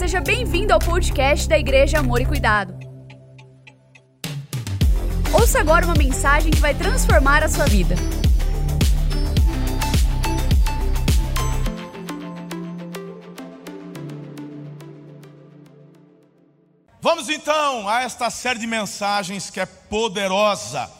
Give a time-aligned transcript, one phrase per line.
[0.00, 2.72] seja bem-vindo ao podcast da Igreja Amor e Cuidado.
[5.30, 7.94] Ouça agora uma mensagem que vai transformar a sua vida.
[17.02, 20.90] Vamos então a esta série de mensagens que é poderosa.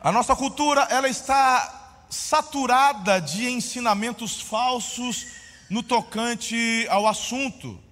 [0.00, 5.26] A nossa cultura ela está saturada de ensinamentos falsos
[5.68, 7.82] no tocante ao assunto,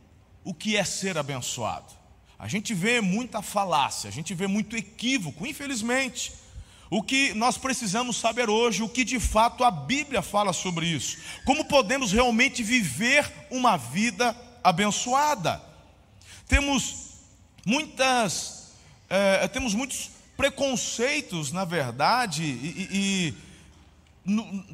[0.44, 1.92] o que é ser abençoado.
[2.38, 6.32] A gente vê muita falácia, a gente vê muito equívoco, infelizmente.
[6.90, 11.18] O que nós precisamos saber hoje, o que de fato a Bíblia fala sobre isso.
[11.44, 15.62] Como podemos realmente viver uma vida abençoada.
[16.46, 17.12] Temos
[17.64, 18.72] muitas,
[19.08, 23.34] é, temos muitos preconceitos, na verdade, e, e,
[24.24, 24.64] no,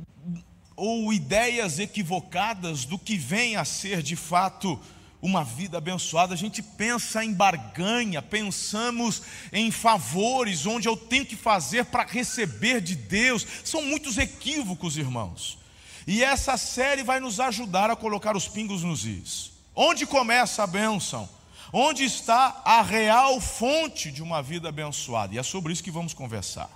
[0.74, 4.80] ou ideias equivocadas do que vem a ser de fato
[5.20, 6.34] uma vida abençoada.
[6.34, 12.80] A gente pensa em barganha, pensamos em favores, onde eu tenho que fazer para receber
[12.80, 13.46] de Deus.
[13.64, 15.58] São muitos equívocos, irmãos.
[16.06, 19.52] E essa série vai nos ajudar a colocar os pingos nos is.
[19.74, 21.28] Onde começa a bênção?
[21.72, 25.34] Onde está a real fonte de uma vida abençoada?
[25.34, 26.70] E é sobre isso que vamos conversar.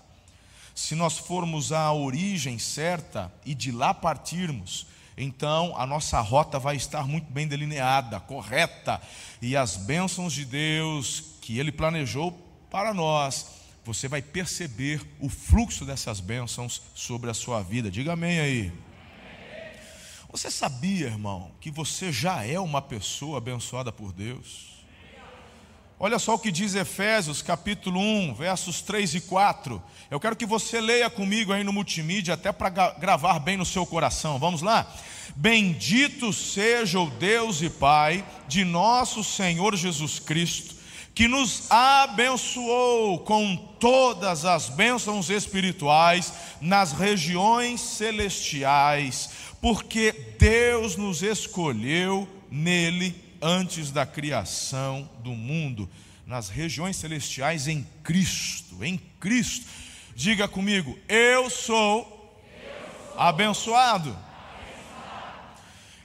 [0.75, 4.87] Se nós formos à origem certa e de lá partirmos,
[5.23, 9.01] então a nossa rota vai estar muito bem delineada, correta,
[9.41, 12.33] e as bênçãos de Deus que Ele planejou
[12.71, 13.47] para nós,
[13.85, 17.91] você vai perceber o fluxo dessas bênçãos sobre a sua vida.
[17.91, 18.73] Diga amém aí.
[20.31, 24.82] Você sabia, irmão, que você já é uma pessoa abençoada por Deus?
[26.05, 29.81] Olha só o que diz Efésios capítulo 1, versos 3 e 4.
[30.11, 33.87] Eu quero que você leia comigo aí no multimídia, até para gravar bem no seu
[33.87, 34.37] coração.
[34.37, 34.93] Vamos lá?
[35.37, 40.75] Bendito seja o Deus e Pai de nosso Senhor Jesus Cristo,
[41.15, 52.29] que nos abençoou com todas as bênçãos espirituais nas regiões celestiais, porque Deus nos escolheu
[52.51, 55.91] nele antes da criação do mundo,
[56.25, 59.67] nas regiões celestiais em Cristo, em Cristo.
[60.15, 62.41] Diga comigo, eu sou,
[63.17, 64.17] abençoado.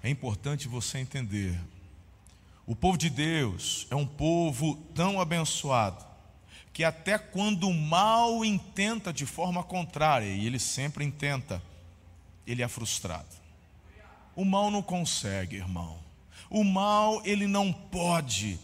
[0.01, 1.57] É importante você entender.
[2.65, 6.05] O povo de Deus é um povo tão abençoado
[6.73, 11.59] que até quando o mal intenta de forma contrária, e ele sempre intenta,
[12.45, 13.35] ele é frustrado.
[14.35, 16.06] O mal não consegue, irmão.
[16.49, 18.59] O mal ele não pode,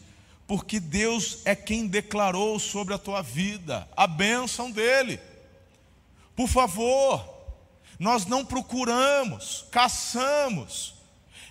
[0.48, 5.20] porque Deus é quem declarou sobre a tua vida a bênção dele.
[6.36, 7.28] Por favor,
[8.00, 10.94] nós não procuramos, caçamos.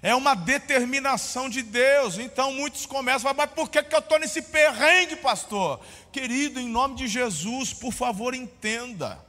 [0.02, 2.18] É uma determinação de Deus.
[2.18, 5.80] Então muitos começam a falar, mas por que, que eu estou nesse perrengue, pastor?
[6.10, 9.24] Querido, em nome de Jesus, por favor, entenda.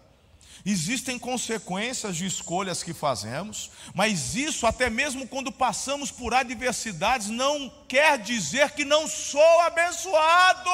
[0.65, 7.69] Existem consequências de escolhas que fazemos, mas isso, até mesmo quando passamos por adversidades, não
[7.85, 10.69] quer dizer que não sou abençoado.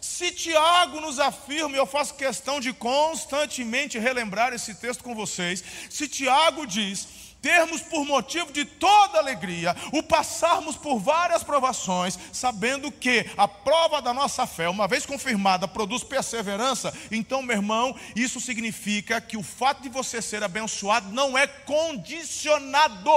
[0.00, 5.62] Se Tiago nos afirma, e eu faço questão de constantemente relembrar esse texto com vocês,
[5.90, 7.06] se Tiago diz
[7.40, 14.00] termos por motivo de toda alegria o passarmos por várias provações, sabendo que a prova
[14.00, 19.42] da nossa fé, uma vez confirmada, produz perseverança, então, meu irmão, isso significa que o
[19.42, 23.10] fato de você ser abençoado não é condicionado.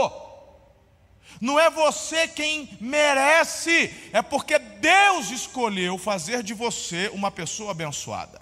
[1.42, 8.42] Não é você quem merece, é porque Deus escolheu fazer de você uma pessoa abençoada.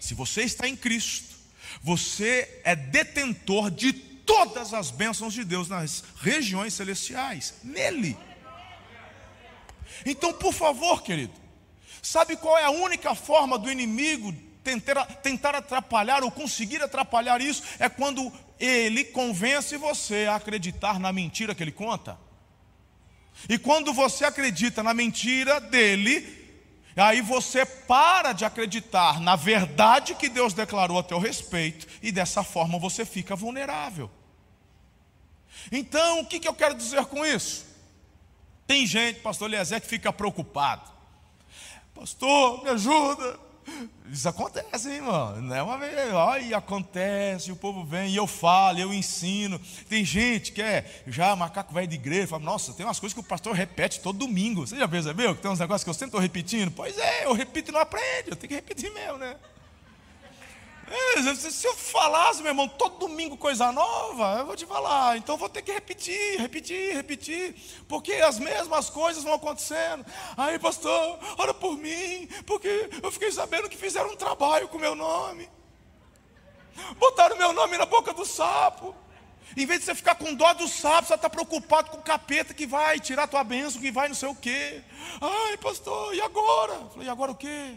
[0.00, 1.36] Se você está em Cristo,
[1.82, 3.92] você é detentor de
[4.24, 8.16] todas as bênçãos de Deus nas regiões celestiais, nele.
[10.04, 11.32] Então, por favor, querido,
[12.00, 14.34] sabe qual é a única forma do inimigo
[14.64, 17.62] tentar, tentar atrapalhar ou conseguir atrapalhar isso?
[17.78, 22.18] É quando ele convence você a acreditar na mentira que ele conta.
[23.48, 26.42] E quando você acredita na mentira dele,
[26.96, 32.42] aí você para de acreditar na verdade que Deus declarou a teu respeito, e dessa
[32.42, 34.10] forma você fica vulnerável.
[35.70, 37.64] Então, o que, que eu quero dizer com isso?
[38.66, 40.90] Tem gente, pastor Eliezer, que fica preocupado.
[41.94, 43.38] Pastor, me ajuda.
[44.10, 45.40] Isso acontece, hein, irmão.
[45.40, 49.60] Não é uma vez, olha, acontece, o povo vem e eu falo, eu ensino.
[49.88, 53.20] Tem gente que é já macaco velho de igreja, fala, nossa, tem umas coisas que
[53.20, 54.66] o pastor repete todo domingo.
[54.66, 56.70] Você já percebeu que tem uns negócios que eu sempre estou repetindo?
[56.70, 59.36] Pois é, eu repito e não aprende, eu tenho que repetir mesmo, né?
[60.92, 65.16] É, se eu falasse, meu irmão, todo domingo coisa nova, eu vou te falar.
[65.16, 67.54] Então eu vou ter que repetir, repetir, repetir.
[67.88, 70.04] Porque as mesmas coisas vão acontecendo.
[70.36, 72.28] Aí, pastor, ora por mim.
[72.46, 75.48] Porque eu fiquei sabendo que fizeram um trabalho com meu nome.
[76.98, 78.94] Botaram meu nome na boca do sapo.
[79.56, 82.52] Em vez de você ficar com dó do sapo, você está preocupado com o capeta
[82.52, 84.82] que vai tirar tua bênção, que vai não sei o quê.
[85.20, 86.74] Ai, pastor, e agora?
[86.90, 87.76] Falei, e agora o quê?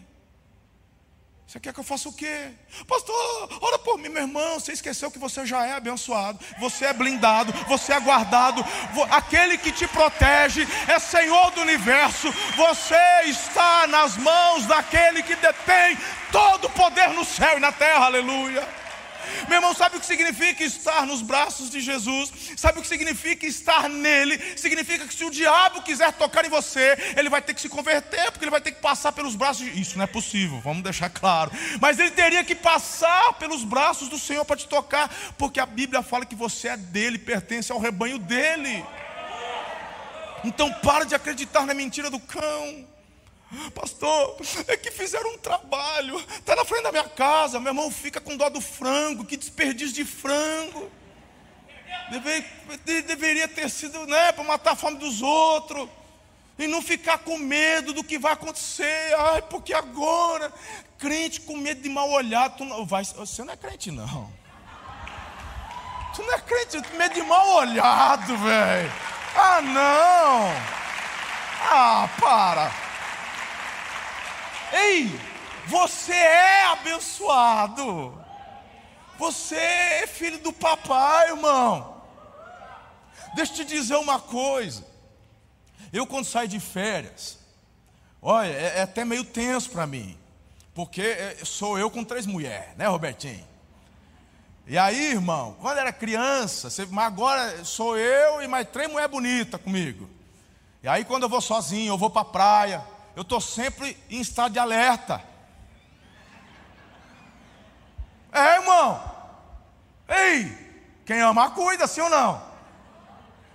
[1.48, 2.50] Você quer que eu faça o quê?
[2.88, 4.60] Pastor, ora por mim, meu irmão.
[4.60, 8.66] Você esqueceu que você já é abençoado, você é blindado, você é guardado.
[9.12, 12.32] Aquele que te protege é Senhor do universo.
[12.56, 12.96] Você
[13.26, 15.98] está nas mãos daquele que detém
[16.32, 18.06] todo o poder no céu e na terra.
[18.06, 18.85] Aleluia.
[19.48, 22.32] Meu irmão, sabe o que significa estar nos braços de Jesus?
[22.58, 24.40] Sabe o que significa estar nele?
[24.58, 28.32] Significa que se o diabo quiser tocar em você, ele vai ter que se converter,
[28.32, 29.80] porque ele vai ter que passar pelos braços de...
[29.80, 31.52] Isso não é possível, vamos deixar claro.
[31.80, 36.02] Mas ele teria que passar pelos braços do Senhor para te tocar, porque a Bíblia
[36.02, 38.84] fala que você é dele, pertence ao rebanho dele.
[40.44, 42.95] Então para de acreditar na mentira do cão.
[43.74, 44.38] Pastor,
[44.68, 48.38] é que fizeram um trabalho, está na frente da minha casa, meu irmão fica com
[48.38, 50.92] dó do frango, que desperdício de frango.
[52.10, 52.46] Deve,
[53.02, 55.90] deveria ter sido né, para matar a fome dos outros.
[56.58, 59.14] E não ficar com medo do que vai acontecer.
[59.18, 60.54] Ai, porque agora,
[60.98, 64.32] crente com medo de mal olhado, tu não, vai, você não é crente, não.
[66.16, 68.92] Tu não é crente, medo de mal olhado, velho.
[69.36, 70.76] Ah, não.
[71.70, 72.72] Ah, para.
[74.76, 75.10] Ei,
[75.68, 78.14] você é abençoado.
[79.18, 82.04] Você é filho do papai, irmão.
[83.36, 84.86] Deixa eu te dizer uma coisa.
[85.94, 87.40] Eu, quando saio de férias,
[88.22, 90.18] olha, é, é até meio tenso para mim.
[90.74, 93.48] Porque é, sou eu com três mulheres, né, Robertinho?
[94.68, 99.12] E aí, irmão, quando era criança, você, mas agora sou eu e mais três mulheres
[99.12, 100.10] bonitas comigo.
[100.84, 102.84] E aí, quando eu vou sozinho, eu vou para a praia,
[103.16, 105.24] eu estou sempre em estado de alerta.
[108.32, 109.02] É, irmão.
[110.08, 112.44] Ei, quem ama cuida, sim ou não?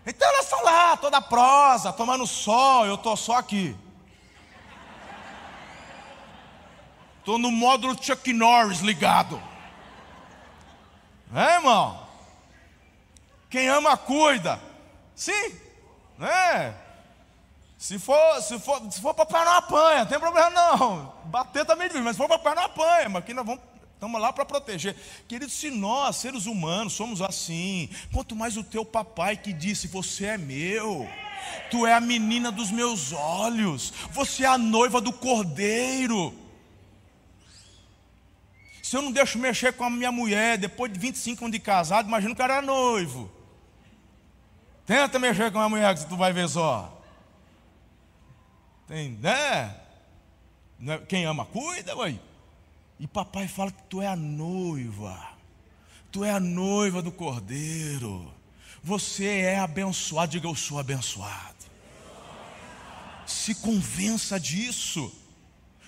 [0.06, 3.76] Então ela está lá, toda prosa, tomando sol, eu estou só aqui.
[7.18, 9.40] Estou no módulo Chuck Norris ligado.
[11.34, 12.08] É, irmão?
[13.50, 14.58] Quem ama cuida.
[15.14, 15.60] Sim,
[16.18, 16.74] né?
[17.80, 21.14] Se for, se for, se for papai não apanha, não tem problema não.
[21.24, 23.62] Bater também é difícil, mas se for papai não apanha, mas aqui nós vamos,
[23.94, 24.94] estamos lá para proteger.
[25.26, 30.26] Querido, se nós, seres humanos, somos assim, quanto mais o teu papai que disse: Você
[30.26, 31.08] é meu,
[31.70, 36.34] tu é a menina dos meus olhos, você é a noiva do cordeiro.
[38.82, 42.08] Se eu não deixo mexer com a minha mulher depois de 25 anos de casado,
[42.08, 43.32] imagina o cara era noivo.
[44.84, 46.99] Tenta mexer com a mulher que tu vai ver só.
[48.90, 49.72] Tem, né?
[50.76, 50.98] né?
[51.08, 52.18] Quem ama, cuida, ué.
[52.98, 55.16] E papai fala que tu é a noiva.
[56.10, 58.34] Tu é a noiva do cordeiro.
[58.82, 60.32] Você é abençoado.
[60.32, 61.54] Diga, eu sou abençoado.
[63.24, 65.14] Se convença disso.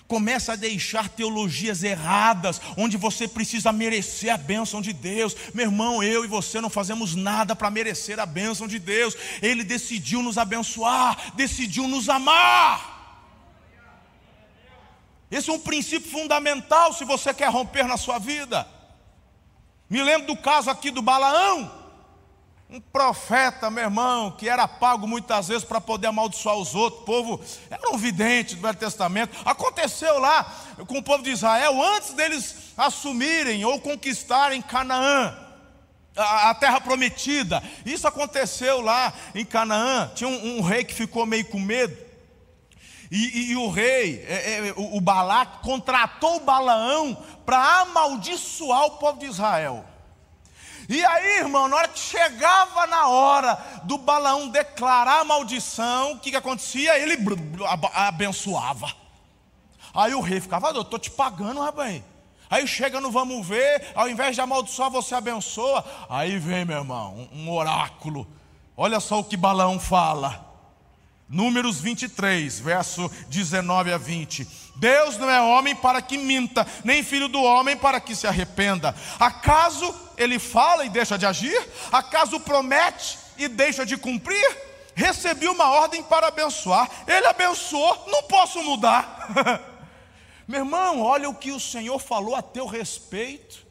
[0.07, 5.35] Começa a deixar teologias erradas, onde você precisa merecer a bênção de Deus.
[5.53, 9.13] Meu irmão, eu e você não fazemos nada para merecer a bênção de Deus.
[9.41, 12.92] Ele decidiu nos abençoar, decidiu nos amar.
[15.33, 18.67] Esse é um princípio fundamental se você quer romper na sua vida.
[19.89, 21.71] Me lembro do caso aqui do Balaão,
[22.69, 27.01] um profeta, meu irmão, que era pago muitas vezes para poder amaldiçoar os outros.
[27.01, 29.35] O povo era um vidente do Velho Testamento.
[29.43, 30.43] Aconteceu lá
[30.85, 35.35] com o povo de Israel, antes deles assumirem ou conquistarem Canaã,
[36.15, 37.63] a, terra prometida.
[37.83, 40.11] Isso aconteceu lá em Canaã.
[40.13, 42.12] Tinha um, um rei que ficou meio com medo.
[43.15, 47.15] E, e, e o rei, é, é, o, o Balac, contratou Balaão
[47.45, 49.85] para amaldiçoar o povo de Israel.
[50.89, 56.19] E aí, irmão, na hora que chegava na hora do Balaão declarar a maldição, o
[56.19, 56.97] que, que acontecia?
[56.97, 57.15] Ele
[57.93, 58.91] abençoava.
[59.93, 62.01] Aí o rei ficava, eu estou te pagando, rapaz.
[62.49, 65.85] Aí chega no vamos ver, ao invés de amaldiçoar, você abençoa.
[66.09, 68.27] Aí vem, meu irmão, um, um oráculo.
[68.75, 70.52] Olha só o que Balaão fala.
[71.33, 74.47] Números 23, verso 19 a 20.
[74.75, 78.95] Deus não é homem para que minta, nem filho do homem para que se arrependa.
[79.19, 81.59] Acaso ele fala e deixa de agir?
[81.91, 84.57] Acaso promete e deixa de cumprir?
[84.93, 89.27] Recebi uma ordem para abençoar, ele abençoou, não posso mudar.
[90.47, 93.62] Meu irmão, olha o que o Senhor falou a teu respeito.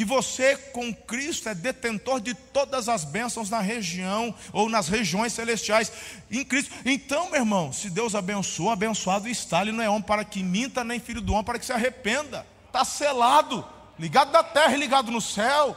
[0.00, 5.34] Que você com Cristo é detentor de todas as bênçãos na região ou nas regiões
[5.34, 5.92] celestiais
[6.30, 6.74] em Cristo.
[6.86, 9.60] Então, meu irmão, se Deus abençoa, abençoado está.
[9.60, 12.46] Ele não é homem para que minta, nem filho do homem para que se arrependa.
[12.66, 13.62] Está selado,
[13.98, 15.76] ligado da terra e ligado no céu.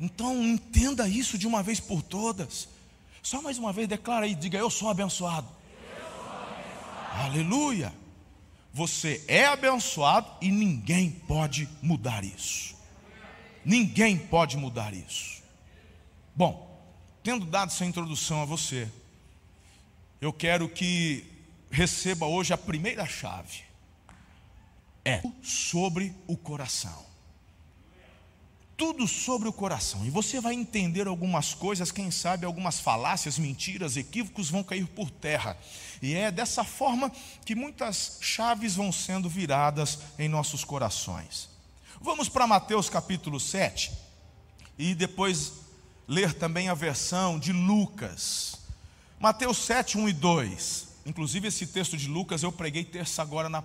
[0.00, 2.68] Então, entenda isso de uma vez por todas.
[3.20, 5.48] Só mais uma vez, declara aí, diga: Eu sou abençoado.
[5.48, 7.24] Eu sou abençoado.
[7.24, 8.01] Aleluia.
[8.72, 12.74] Você é abençoado e ninguém pode mudar isso.
[13.64, 15.42] Ninguém pode mudar isso.
[16.34, 16.82] Bom,
[17.22, 18.90] tendo dado essa introdução a você,
[20.20, 21.24] eu quero que
[21.70, 23.60] receba hoje a primeira chave.
[25.04, 27.11] É sobre o coração.
[28.82, 30.04] Tudo sobre o coração.
[30.04, 35.08] E você vai entender algumas coisas, quem sabe algumas falácias, mentiras, equívocos vão cair por
[35.08, 35.56] terra.
[36.02, 37.08] E é dessa forma
[37.44, 41.48] que muitas chaves vão sendo viradas em nossos corações.
[42.00, 43.92] Vamos para Mateus capítulo 7
[44.76, 45.52] e depois
[46.08, 48.56] ler também a versão de Lucas.
[49.20, 50.88] Mateus 7, 1 e 2.
[51.06, 53.62] Inclusive, esse texto de Lucas eu preguei terça agora na,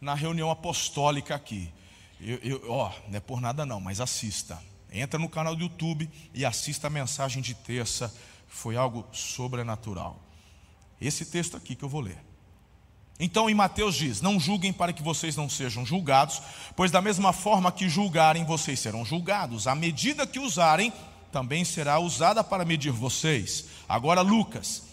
[0.00, 1.72] na reunião apostólica aqui.
[2.20, 4.60] Eu, eu, ó, não é por nada não, mas assista.
[4.90, 8.12] Entra no canal do YouTube e assista a mensagem de terça.
[8.48, 10.18] Foi algo sobrenatural.
[11.00, 12.18] Esse texto aqui que eu vou ler.
[13.20, 16.40] Então em Mateus diz: Não julguem para que vocês não sejam julgados,
[16.76, 19.66] pois da mesma forma que julgarem, vocês serão julgados.
[19.66, 20.92] A medida que usarem
[21.30, 23.66] também será usada para medir vocês.
[23.88, 24.84] Agora, Lucas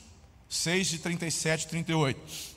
[0.50, 2.56] 6, de 37 e 38.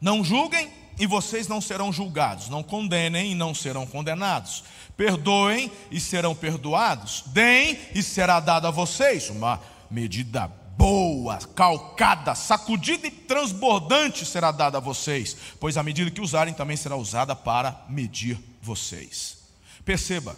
[0.00, 2.48] Não julguem e vocês não serão julgados.
[2.48, 4.64] Não condenem e não serão condenados.
[4.96, 7.24] Perdoem e serão perdoados.
[7.26, 9.60] Deem e será dado a vocês uma
[9.90, 16.52] medida boa, calcada, sacudida e transbordante será dada a vocês, pois a medida que usarem
[16.52, 19.38] também será usada para medir vocês.
[19.84, 20.36] Perceba,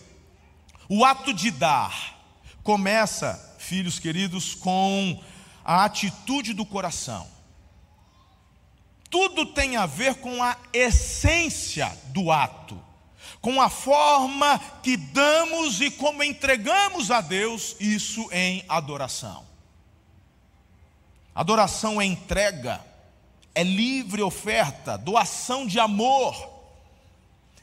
[0.88, 2.16] o ato de dar
[2.62, 5.20] começa, filhos queridos, com
[5.64, 7.26] a atitude do coração.
[9.10, 12.78] Tudo tem a ver com a essência do ato,
[13.40, 19.46] com a forma que damos e como entregamos a Deus isso em adoração.
[21.34, 22.84] Adoração é entrega,
[23.54, 26.56] é livre oferta, doação de amor.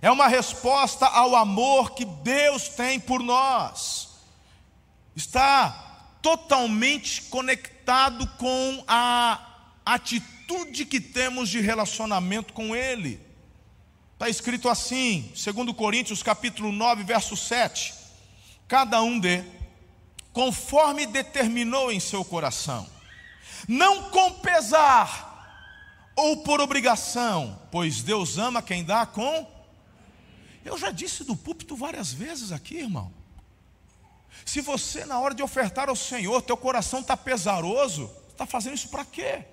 [0.02, 4.10] É uma resposta ao amor que Deus tem por nós.
[5.16, 9.40] Está totalmente conectado com a
[9.86, 10.35] atitude
[10.86, 13.20] que temos de relacionamento com Ele.
[14.14, 17.94] Está escrito assim, segundo Coríntios capítulo 9, verso 7.
[18.68, 19.44] Cada um dê,
[20.32, 22.96] conforme determinou em seu coração
[23.68, 25.34] não com pesar
[26.16, 29.48] ou por obrigação, pois Deus ama quem dá com.
[30.64, 33.12] Eu já disse do púlpito várias vezes aqui, irmão.
[34.46, 38.90] Se você, na hora de ofertar ao Senhor, teu coração está pesaroso, está fazendo isso
[38.90, 39.46] para quê?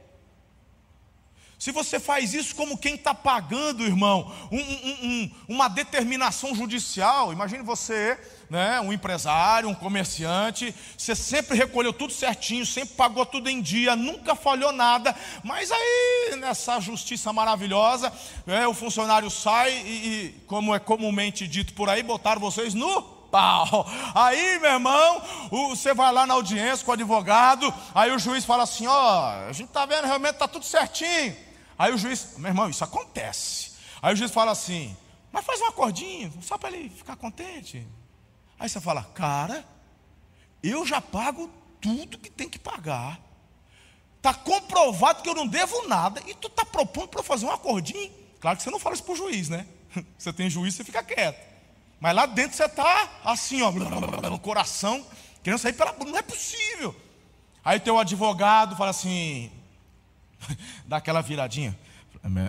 [1.62, 7.32] Se você faz isso como quem está pagando, irmão, um, um, um, uma determinação judicial,
[7.32, 8.18] imagine você,
[8.50, 13.94] né, um empresário, um comerciante, você sempre recolheu tudo certinho, sempre pagou tudo em dia,
[13.94, 15.14] nunca falhou nada,
[15.44, 18.12] mas aí nessa justiça maravilhosa,
[18.44, 23.02] é, o funcionário sai e, e, como é comumente dito por aí, botaram vocês no
[23.30, 23.86] pau.
[24.16, 25.22] Aí, meu irmão,
[25.68, 29.52] você vai lá na audiência com o advogado, aí o juiz fala assim: ó, a
[29.52, 31.51] gente está vendo, realmente está tudo certinho.
[31.82, 33.72] Aí o juiz, meu irmão, isso acontece.
[34.00, 34.96] Aí o juiz fala assim,
[35.32, 37.84] mas faz um acordinho, só para ele ficar contente.
[38.56, 39.64] Aí você fala, cara,
[40.62, 43.20] eu já pago tudo que tem que pagar.
[44.16, 47.50] Está comprovado que eu não devo nada e tu está propondo para eu fazer um
[47.50, 48.12] acordinho.
[48.40, 49.66] Claro que você não fala isso para o juiz, né?
[50.16, 51.44] Você tem juiz, você fica quieto.
[51.98, 55.04] Mas lá dentro você está assim, ó, no coração,
[55.42, 55.92] querendo sair pela.
[55.92, 56.94] Não é possível.
[57.64, 59.50] Aí teu advogado fala assim:
[60.86, 61.78] dá aquela viradinha.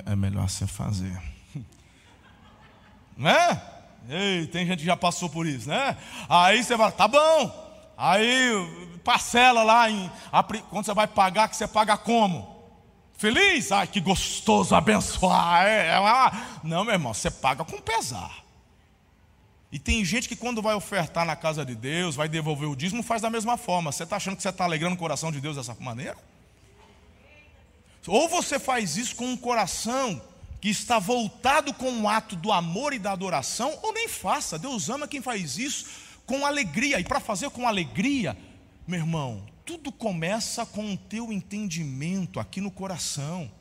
[0.05, 1.19] É, é melhor você fazer.
[3.15, 3.61] Né?
[4.09, 5.95] Ei, tem gente que já passou por isso, né?
[6.27, 7.93] Aí você fala, tá bom.
[7.97, 10.11] Aí parcela lá em.
[10.69, 12.53] Quando você vai pagar, que você paga como?
[13.13, 13.71] Feliz?
[13.71, 15.65] Ai, que gostoso abençoar.
[15.65, 16.31] É, é uma...
[16.63, 18.43] Não, meu irmão, você paga com pesar.
[19.71, 23.01] E tem gente que quando vai ofertar na casa de Deus, vai devolver o dízimo,
[23.01, 23.91] faz da mesma forma.
[23.91, 26.17] Você está achando que você está alegrando o coração de Deus dessa maneira?
[28.07, 30.21] Ou você faz isso com um coração
[30.59, 34.57] que está voltado com o ato do amor e da adoração, ou nem faça.
[34.57, 35.85] Deus ama quem faz isso
[36.25, 36.99] com alegria.
[36.99, 38.37] E para fazer com alegria,
[38.87, 43.51] meu irmão, tudo começa com o teu entendimento aqui no coração.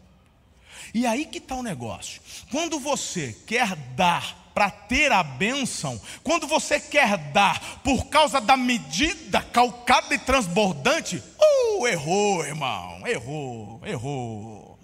[0.95, 2.21] E aí que está o negócio.
[2.51, 8.57] Quando você quer dar para ter a bênção, quando você quer dar por causa da
[8.57, 14.79] medida calcada e transbordante, uh, errou, irmão, errou, errou.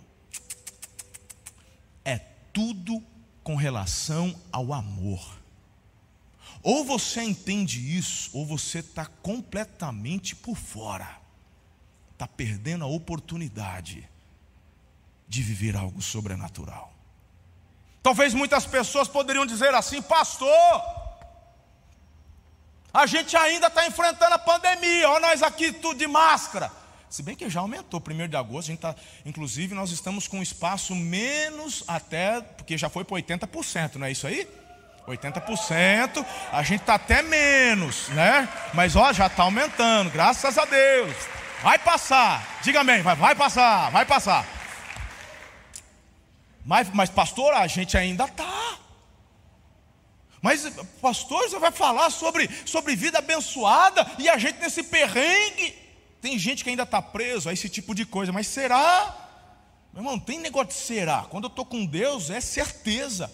[2.04, 2.18] É
[2.52, 3.02] tudo
[3.42, 5.38] com relação ao amor.
[6.62, 11.20] Ou você entende isso, ou você está completamente por fora,
[12.12, 14.08] está perdendo a oportunidade
[15.28, 16.97] de viver algo sobrenatural.
[18.02, 20.82] Talvez muitas pessoas poderiam dizer assim, pastor,
[22.92, 26.70] a gente ainda está enfrentando a pandemia, olha nós aqui tudo de máscara.
[27.10, 30.42] Se bem que já aumentou, 1 de agosto, a gente tá, inclusive nós estamos com
[30.42, 34.48] espaço menos até, porque já foi para 80%, não é isso aí?
[35.06, 38.46] 80%, a gente está até menos, né?
[38.74, 41.14] Mas ó, já está aumentando, graças a Deus.
[41.62, 44.57] Vai passar, diga amém, vai, vai passar, vai passar.
[46.68, 48.78] Mas, mas pastor, a gente ainda está.
[50.42, 50.70] Mas,
[51.00, 55.74] pastor, você vai falar sobre, sobre vida abençoada e a gente nesse perrengue.
[56.20, 59.16] Tem gente que ainda está preso a esse tipo de coisa, mas será?
[59.94, 61.24] Meu irmão, não tem negócio de será.
[61.30, 63.32] Quando eu estou com Deus, é certeza.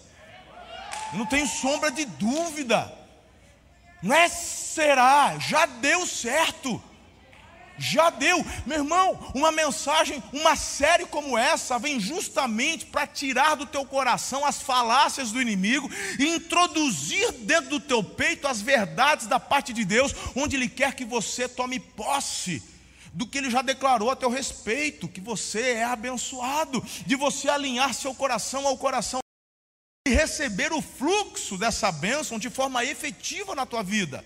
[1.11, 2.89] Eu não tenho sombra de dúvida.
[4.01, 6.81] Não é será, já deu certo.
[7.77, 13.65] Já deu, meu irmão, uma mensagem, uma série como essa vem justamente para tirar do
[13.65, 19.39] teu coração as falácias do inimigo e introduzir dentro do teu peito as verdades da
[19.39, 22.63] parte de Deus, onde Ele quer que você tome posse
[23.13, 27.93] do que Ele já declarou a teu respeito, que você é abençoado, de você alinhar
[27.93, 29.19] seu coração ao coração
[30.07, 34.23] e receber o fluxo dessa bênção de forma efetiva na tua vida.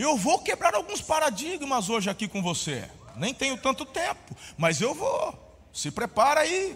[0.00, 2.90] Eu vou quebrar alguns paradigmas hoje aqui com você.
[3.16, 5.38] Nem tenho tanto tempo, mas eu vou.
[5.74, 6.74] Se prepara aí.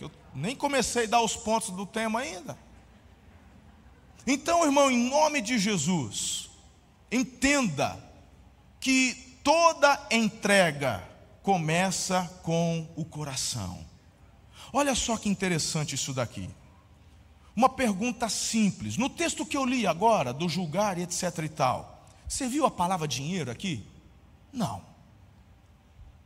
[0.00, 2.56] Eu nem comecei a dar os pontos do tema ainda.
[4.24, 6.48] Então, irmão, em nome de Jesus,
[7.10, 7.98] entenda
[8.78, 11.02] que toda entrega
[11.42, 13.84] começa com o coração.
[14.72, 16.48] Olha só que interessante isso daqui.
[17.56, 18.96] Uma pergunta simples.
[18.96, 21.95] No texto que eu li agora, do julgar e etc e tal,
[22.28, 23.86] você viu a palavra dinheiro aqui?
[24.52, 24.84] Não.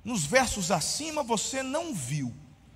[0.05, 2.35] Nos versos acima você não viu.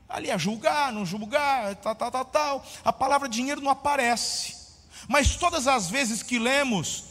[0.08, 2.66] Ali é julgar, não julgar, tal, tal, tal, tal.
[2.84, 4.56] A palavra dinheiro não aparece.
[5.08, 7.04] Mas todas as vezes que lemos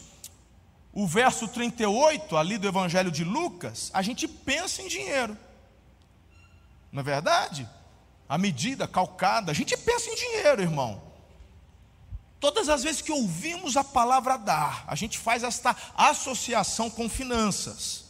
[0.92, 5.36] o verso 38 ali do Evangelho de Lucas, a gente pensa em dinheiro.
[6.92, 7.68] Não é verdade?
[8.30, 11.02] A medida calcada, a gente pensa em dinheiro, irmão.
[12.44, 18.04] Todas as vezes que ouvimos a palavra dar, a gente faz esta associação com finanças.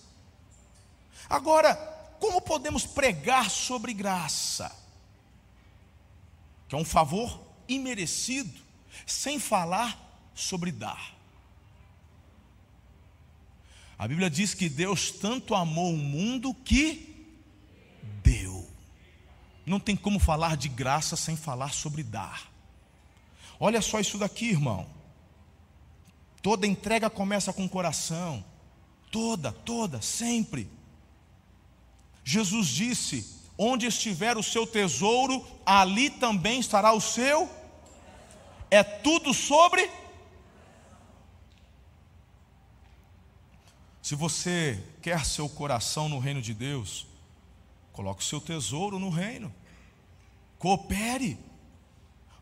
[1.30, 1.76] Agora,
[2.19, 4.76] como podemos pregar sobre graça?
[6.67, 8.60] Que é um favor imerecido,
[9.06, 9.96] sem falar
[10.34, 11.13] sobre dar.
[14.00, 17.24] A Bíblia diz que Deus tanto amou o mundo que
[18.24, 18.67] deu.
[19.63, 22.52] Não tem como falar de graça sem falar sobre dar.
[23.60, 24.88] Olha só isso daqui, irmão.
[26.42, 28.44] Toda entrega começa com o coração.
[29.10, 30.70] Toda, toda, sempre.
[32.24, 37.50] Jesus disse: Onde estiver o seu tesouro, ali também estará o seu.
[38.70, 39.89] É tudo sobre.
[44.02, 47.08] Se você quer seu coração no reino de Deus,
[47.94, 49.54] coloque o seu tesouro no reino.
[50.60, 51.39] Coopere.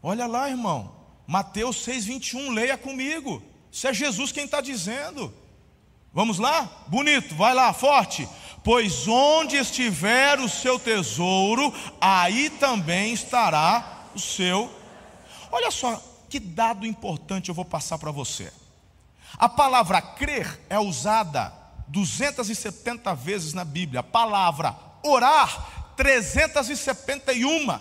[0.02, 1.01] Olha lá, irmão.
[1.32, 3.42] Mateus 6,21, leia comigo.
[3.72, 5.34] Isso é Jesus quem está dizendo.
[6.12, 6.84] Vamos lá?
[6.88, 8.28] Bonito, vai lá, forte.
[8.66, 14.70] Pois onde estiver o seu tesouro, aí também estará o seu.
[15.50, 18.52] Olha só que dado importante eu vou passar para você.
[19.38, 21.54] A palavra crer é usada
[21.88, 24.02] 270 vezes na Bíblia.
[24.02, 27.80] A palavra orar, 371.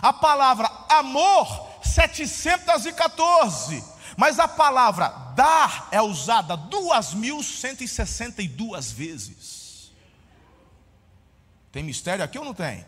[0.00, 3.82] A palavra amor, 714.
[4.16, 9.90] Mas a palavra dar é usada 2.162 vezes.
[11.70, 12.86] Tem mistério aqui ou não tem?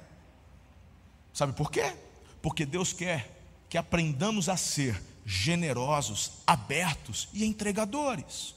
[1.33, 1.95] Sabe por quê?
[2.43, 3.31] Porque Deus quer
[3.69, 8.55] que aprendamos a ser generosos, abertos e entregadores.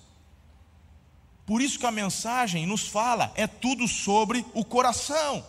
[1.45, 5.45] Por isso que a mensagem nos fala, é tudo sobre o coração.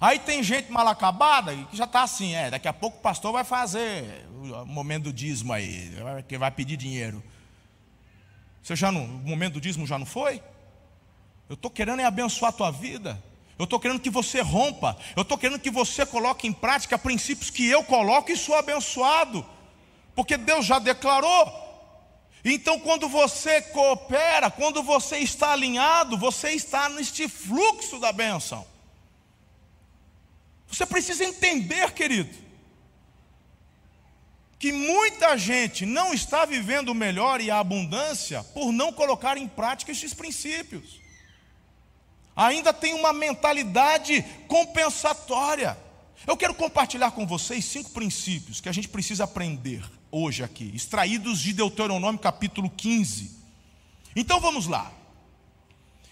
[0.00, 3.32] Aí tem gente mal acabada que já está assim, é, daqui a pouco o pastor
[3.32, 5.92] vai fazer o momento do dízimo aí,
[6.28, 7.22] que vai pedir dinheiro.
[8.62, 10.42] Você já não, o momento do dízimo já não foi?
[11.48, 13.22] Eu estou querendo é abençoar a tua vida.
[13.58, 14.96] Eu estou querendo que você rompa.
[15.16, 19.44] Eu estou querendo que você coloque em prática princípios que eu coloco e sou abençoado.
[20.14, 21.66] Porque Deus já declarou.
[22.44, 28.64] Então, quando você coopera, quando você está alinhado, você está neste fluxo da bênção.
[30.70, 32.34] Você precisa entender, querido,
[34.58, 39.46] que muita gente não está vivendo o melhor e a abundância por não colocar em
[39.46, 41.00] prática estes princípios.
[42.34, 45.76] Ainda tem uma mentalidade compensatória.
[46.26, 51.40] Eu quero compartilhar com vocês cinco princípios que a gente precisa aprender hoje aqui, extraídos
[51.40, 53.30] de Deuteronômio capítulo 15.
[54.14, 54.92] Então vamos lá.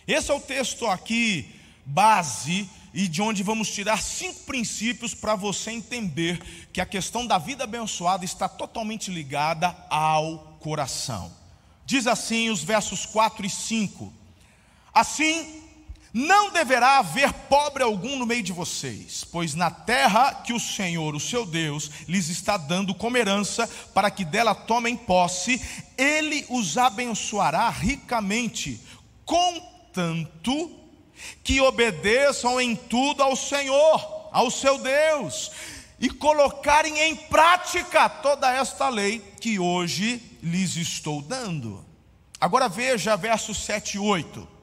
[0.06, 1.52] Esse é o texto aqui,
[1.84, 6.40] base, e de onde vamos tirar cinco princípios para você entender
[6.72, 11.30] que a questão da vida abençoada está totalmente ligada ao coração.
[11.84, 14.10] Diz assim os versos 4 e 5:
[14.94, 15.62] Assim,
[16.10, 21.14] não deverá haver pobre algum no meio de vocês, pois na terra que o Senhor,
[21.14, 25.60] o seu Deus, lhes está dando como herança, para que dela tomem posse,
[25.98, 28.80] ele os abençoará ricamente,
[29.26, 30.85] contanto
[31.42, 35.50] que obedeçam em tudo ao Senhor, ao seu Deus,
[35.98, 41.84] e colocarem em prática toda esta lei que hoje lhes estou dando.
[42.40, 44.55] Agora veja versos 7 e 8.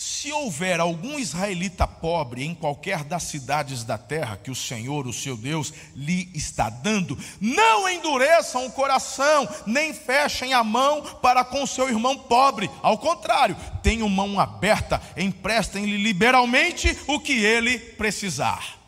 [0.00, 5.12] Se houver algum israelita pobre em qualquer das cidades da terra que o Senhor, o
[5.12, 11.66] seu Deus, lhe está dando, não endureçam o coração, nem fechem a mão para com
[11.66, 12.70] seu irmão pobre.
[12.82, 18.78] Ao contrário, tenham mão aberta, emprestem-lhe liberalmente o que ele precisar.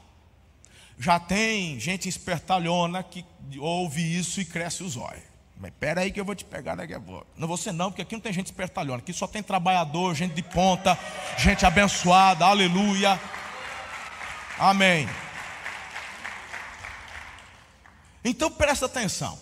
[0.98, 3.22] Já tem gente espertalhona que
[3.58, 5.31] ouve isso e cresce os olhos.
[5.62, 7.24] Mas espera aí que eu vou te pegar daqui a pouco.
[7.36, 8.98] Não você não, porque aqui não tem gente espertalhona.
[8.98, 10.98] Aqui só tem trabalhador, gente de ponta,
[11.38, 12.44] gente abençoada.
[12.44, 13.20] Aleluia.
[14.58, 15.08] Amém.
[18.24, 19.38] Então presta atenção.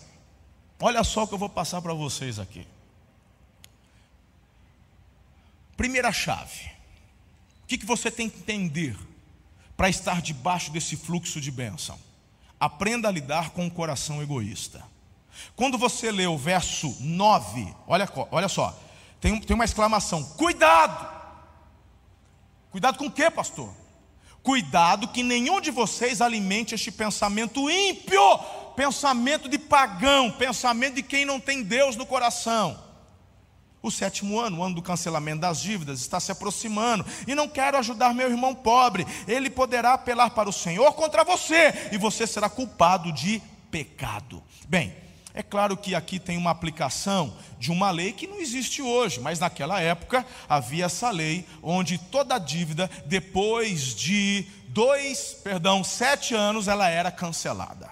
[0.78, 2.68] Olha só o que eu vou passar para vocês aqui.
[5.74, 6.70] Primeira chave.
[7.62, 8.94] O que, que você tem que entender
[9.74, 11.98] para estar debaixo desse fluxo de bênção?
[12.58, 14.89] Aprenda a lidar com o coração egoísta.
[15.56, 18.78] Quando você lê o verso 9, olha, olha só,
[19.20, 21.20] tem, tem uma exclamação: cuidado!
[22.70, 23.70] Cuidado com o que, pastor?
[24.42, 28.38] Cuidado que nenhum de vocês alimente este pensamento ímpio,
[28.74, 32.90] pensamento de pagão, pensamento de quem não tem Deus no coração.
[33.82, 37.78] O sétimo ano, o ano do cancelamento das dívidas, está se aproximando e não quero
[37.78, 39.06] ajudar meu irmão pobre.
[39.26, 44.42] Ele poderá apelar para o Senhor contra você e você será culpado de pecado.
[44.68, 44.94] Bem,
[45.32, 49.38] é claro que aqui tem uma aplicação de uma lei que não existe hoje, mas
[49.38, 56.88] naquela época havia essa lei onde toda dívida, depois de dois, perdão, sete anos, ela
[56.88, 57.90] era cancelada.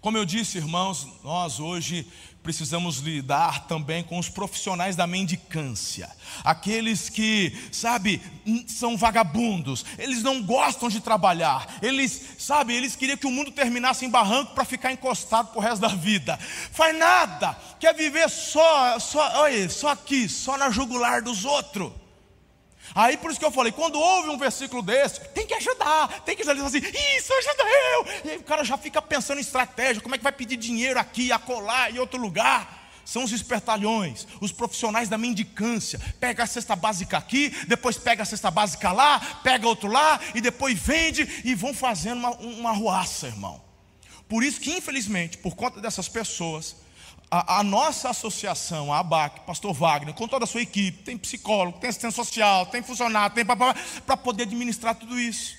[0.00, 2.06] Como eu disse, irmãos, nós hoje
[2.46, 6.08] precisamos lidar também com os profissionais da mendicância,
[6.44, 8.22] aqueles que, sabe,
[8.68, 14.06] são vagabundos, eles não gostam de trabalhar, eles, sabe, eles queriam que o mundo terminasse
[14.06, 16.38] em barranco para ficar encostado pro resto da vida.
[16.70, 21.90] Faz nada, quer viver só, só, olha, só aqui, só na jugular dos outros.
[22.96, 26.34] Aí por isso que eu falei, quando houve um versículo desse, tem que ajudar, tem
[26.34, 28.06] que ajudar, assim, isso ajuda eu.
[28.24, 30.98] E aí o cara já fica pensando em estratégia, como é que vai pedir dinheiro
[30.98, 32.88] aqui, acolá, em outro lugar.
[33.04, 36.00] São os espertalhões, os profissionais da mendicância.
[36.18, 40.40] Pega a cesta básica aqui, depois pega a cesta básica lá, pega outro lá, e
[40.40, 43.62] depois vende e vão fazendo uma, uma arruaça, irmão.
[44.26, 46.76] Por isso que, infelizmente, por conta dessas pessoas,
[47.30, 51.78] a, a, nossa associação, a ABAC, Pastor Wagner, com toda a sua equipe, tem psicólogo,
[51.78, 55.56] tem assistente social, tem funcionário, tem para poder administrar tudo isso.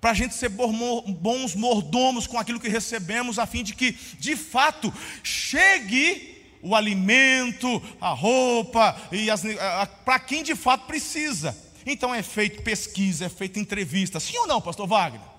[0.00, 4.36] Para a gente ser bons mordomos com aquilo que recebemos, a fim de que, de
[4.36, 9.26] fato, chegue o alimento, a roupa, e
[10.04, 11.56] para quem de fato precisa.
[11.84, 15.35] Então é feito pesquisa, é feita entrevista, sim ou não, Pastor Wagner?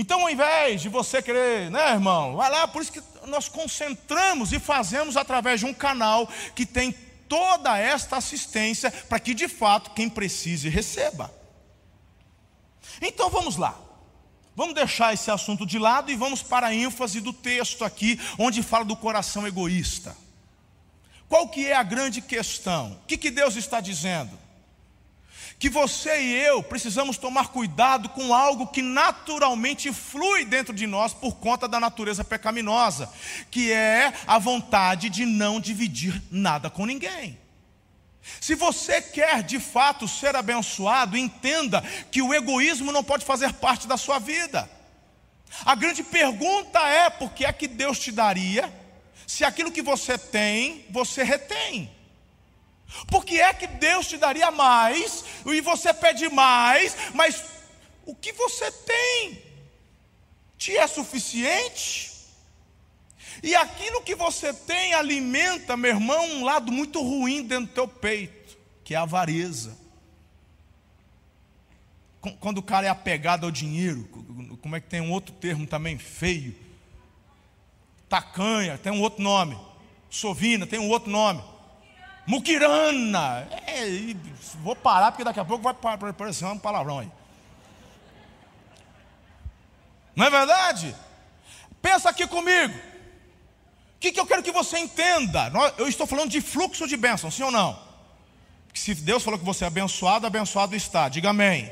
[0.00, 4.50] Então, ao invés de você querer, né, irmão, vai lá, por isso que nós concentramos
[4.50, 6.90] e fazemos através de um canal que tem
[7.28, 11.30] toda esta assistência para que de fato quem precise receba.
[13.02, 13.78] Então vamos lá.
[14.56, 18.62] Vamos deixar esse assunto de lado e vamos para a ênfase do texto aqui, onde
[18.62, 20.16] fala do coração egoísta.
[21.28, 22.92] Qual que é a grande questão?
[22.92, 24.30] O que, que Deus está dizendo?
[25.60, 31.12] Que você e eu precisamos tomar cuidado com algo que naturalmente flui dentro de nós
[31.12, 33.12] por conta da natureza pecaminosa,
[33.50, 37.38] que é a vontade de não dividir nada com ninguém.
[38.40, 43.86] Se você quer de fato ser abençoado, entenda que o egoísmo não pode fazer parte
[43.86, 44.68] da sua vida.
[45.66, 48.72] A grande pergunta é: por que é que Deus te daria,
[49.26, 51.99] se aquilo que você tem, você retém?
[53.06, 57.44] Por que é que Deus te daria mais e você pede mais, mas
[58.04, 59.42] o que você tem
[60.58, 62.10] te é suficiente?
[63.42, 67.88] E aquilo que você tem alimenta, meu irmão, um lado muito ruim dentro do teu
[67.88, 69.78] peito, que é a avareza.
[72.38, 74.06] Quando o cara é apegado ao dinheiro,
[74.60, 76.54] como é que tem um outro termo também feio?
[78.10, 79.56] Tacanha, tem um outro nome.
[80.10, 81.42] Sovina, tem um outro nome.
[82.30, 83.48] Muquirana.
[83.66, 84.14] É,
[84.62, 87.10] vou parar porque daqui a pouco vai aparecer um palavrão aí.
[90.14, 90.94] Não é verdade?
[91.82, 92.72] Pensa aqui comigo.
[92.72, 95.50] O que, que eu quero que você entenda?
[95.76, 97.76] Eu estou falando de fluxo de bênção, sim ou não?
[98.72, 101.08] Se Deus falou que você é abençoado, abençoado está.
[101.08, 101.68] Diga amém.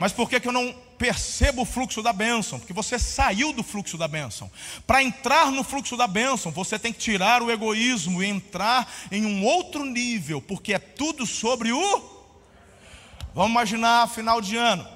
[0.00, 2.58] Mas por que, que eu não percebo o fluxo da bênção?
[2.58, 4.50] Porque você saiu do fluxo da bênção.
[4.86, 9.24] Para entrar no fluxo da bênção, você tem que tirar o egoísmo e entrar em
[9.24, 12.16] um outro nível, porque é tudo sobre o.
[13.34, 14.86] Vamos imaginar final de ano.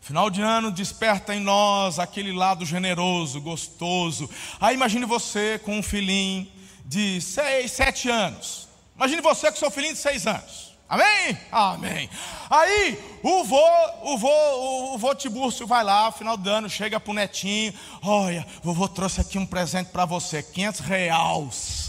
[0.00, 4.30] Final de ano desperta em nós aquele lado generoso, gostoso.
[4.58, 6.50] Aí imagine você com um filhinho
[6.84, 8.66] de seis, sete anos.
[8.96, 10.67] Imagine você com seu filhinho de seis anos.
[10.88, 11.38] Amém?
[11.52, 12.08] Amém.
[12.48, 13.60] Aí o vô,
[14.04, 18.88] o vô, o vô Tibúrcio vai lá, final do ano, chega pro netinho, olha, vovô
[18.88, 21.88] trouxe aqui um presente para você, 500 reais.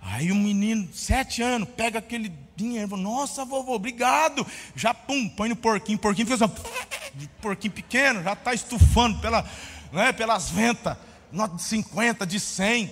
[0.00, 4.46] Aí o menino, sete anos, pega aquele dinheiro, nossa vovô, obrigado.
[4.74, 6.48] Já pum, põe no porquinho, porquinho fez um
[7.42, 9.44] porquinho pequeno, já está estufando pela,
[9.92, 10.96] né, pelas ventas,
[11.30, 12.90] nota de 50, de 100.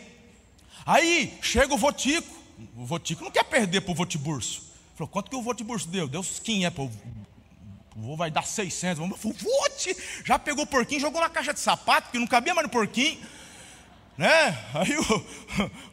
[0.84, 2.28] Aí chega o votico,
[2.76, 4.69] o votico não quer perder pro votiburso.
[5.00, 6.06] Falou, quanto que o Vote deu?
[6.06, 6.76] Deu 500.
[6.76, 6.90] Pô,
[7.96, 8.98] o vô vai dar 600.
[8.98, 9.96] Vamos, Vote!
[10.26, 13.18] Já pegou o porquinho, jogou na caixa de sapato, que não cabia mais no porquinho.
[14.18, 14.58] Né?
[14.74, 15.24] Aí o,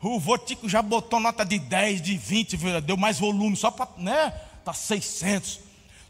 [0.15, 4.31] o Votico já botou nota de 10, de 20, deu mais volume, só para, né?
[4.65, 5.61] Tá 600.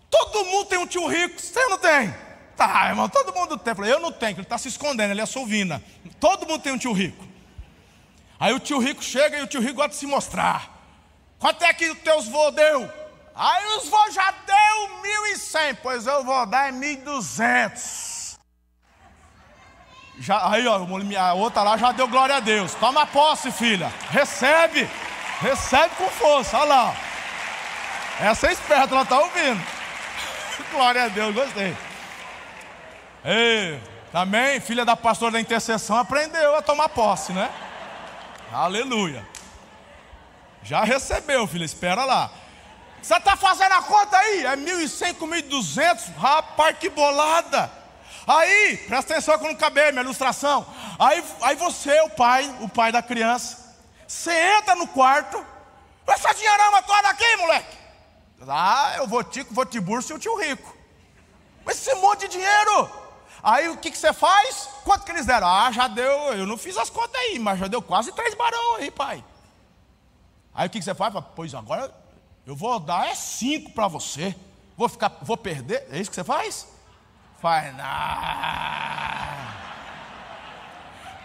[0.09, 2.11] Todo mundo tem um tio rico, você não tem?
[2.55, 3.75] Tá, irmão, todo mundo tem.
[3.75, 5.83] Falei, eu não tenho, ele está se escondendo, ele é sovina.
[6.19, 7.23] Todo mundo tem um tio rico.
[8.39, 10.76] Aí o tio rico chega e o tio rico gosta de se mostrar.
[11.39, 12.91] Quanto é que os teus vô deu?
[13.35, 18.37] Aí os vô já deu mil e cem, pois eu vou dar mil e duzentos.
[20.19, 20.79] Já, aí, ó,
[21.19, 22.73] a outra lá já deu glória a Deus.
[22.75, 23.93] Toma posse, filha.
[24.09, 24.89] Recebe.
[25.39, 26.57] Recebe com força.
[26.57, 26.95] Olha lá.
[28.19, 29.63] Essa é esperta, ela está ouvindo.
[30.73, 31.77] glória a Deus, gostei.
[33.23, 33.79] Ei,
[34.11, 37.51] também, filha da pastora da intercessão, aprendeu a tomar posse, né?
[38.51, 39.23] Aleluia.
[40.63, 42.31] Já recebeu, filho, espera lá.
[43.01, 44.45] Você está fazendo a conta aí?
[44.45, 46.15] É 1.100 com 1.200?
[46.17, 47.71] Rapaz, que bolada.
[48.27, 50.65] Aí, presta atenção não acabei minha ilustração.
[50.99, 55.43] Aí, aí você, o pai, o pai da criança, você entra no quarto,
[56.05, 57.77] essa dinheirama toda aqui, moleque.
[58.47, 60.75] Ah, eu vou tico, vou tiburcio e o tio rico.
[61.63, 62.89] Mas esse monte de dinheiro.
[63.41, 64.69] Aí o que, que você faz?
[64.83, 65.47] Quanto que eles deram?
[65.47, 68.75] Ah, já deu, eu não fiz as contas aí, mas já deu quase três barão
[68.75, 69.23] aí, pai.
[70.57, 71.13] Aí o que você faz?
[71.35, 71.93] Pois agora
[72.43, 74.35] eu vou dar é cinco para você.
[74.75, 75.87] Vou ficar, vou perder.
[75.91, 76.67] É isso que você faz?
[77.39, 79.37] Faz nada.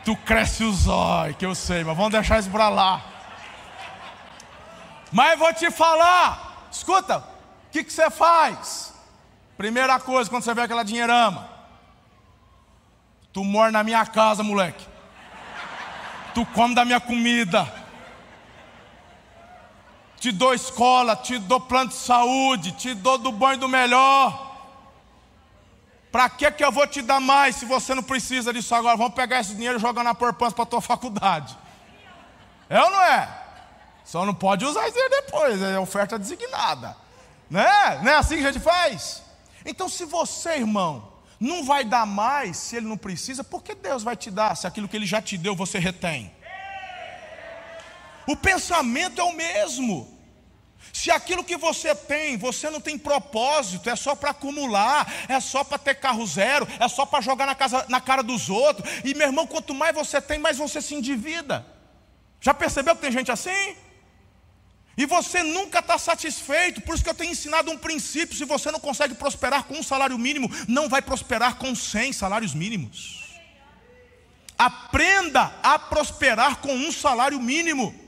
[0.05, 3.01] Tu cresce os olhos, que eu sei, mas vamos deixar isso para lá.
[5.11, 6.67] Mas vou te falar.
[6.71, 8.93] Escuta, o que, que você faz?
[9.57, 11.49] Primeira coisa, quando você vê aquela dinheirama.
[13.33, 14.87] Tu mora na minha casa, moleque.
[16.35, 17.82] Tu come da minha comida
[20.23, 24.57] te dou escola, te dou plano de saúde, te dou do bom e do melhor.
[26.13, 28.97] Para que que eu vou te dar mais se você não precisa disso agora?
[28.97, 31.59] Vamos pegar esse dinheiro e jogar na poupança para tua faculdade.
[32.71, 33.29] É ou não é?
[34.05, 36.97] Só não pode usar isso depois, é oferta designada.
[37.51, 37.99] Né?
[38.05, 39.25] Não é assim que a gente faz?
[39.67, 44.05] Então, se você, irmão, não vai dar mais se ele não precisa, por que Deus
[44.05, 46.33] vai te dar se aquilo que ele já te deu você retém?
[48.25, 50.12] O pensamento é o mesmo.
[50.93, 55.65] Se aquilo que você tem, você não tem propósito, é só para acumular, é só
[55.65, 58.89] para ter carro zero, é só para jogar na, casa, na cara dos outros.
[59.03, 61.65] E meu irmão, quanto mais você tem, mais você se endivida.
[62.41, 63.77] Já percebeu que tem gente assim?
[64.95, 68.71] E você nunca está satisfeito, por isso que eu tenho ensinado um princípio: se você
[68.71, 73.23] não consegue prosperar com um salário mínimo, não vai prosperar com 100 salários mínimos.
[74.59, 78.02] Aprenda a prosperar com um salário mínimo.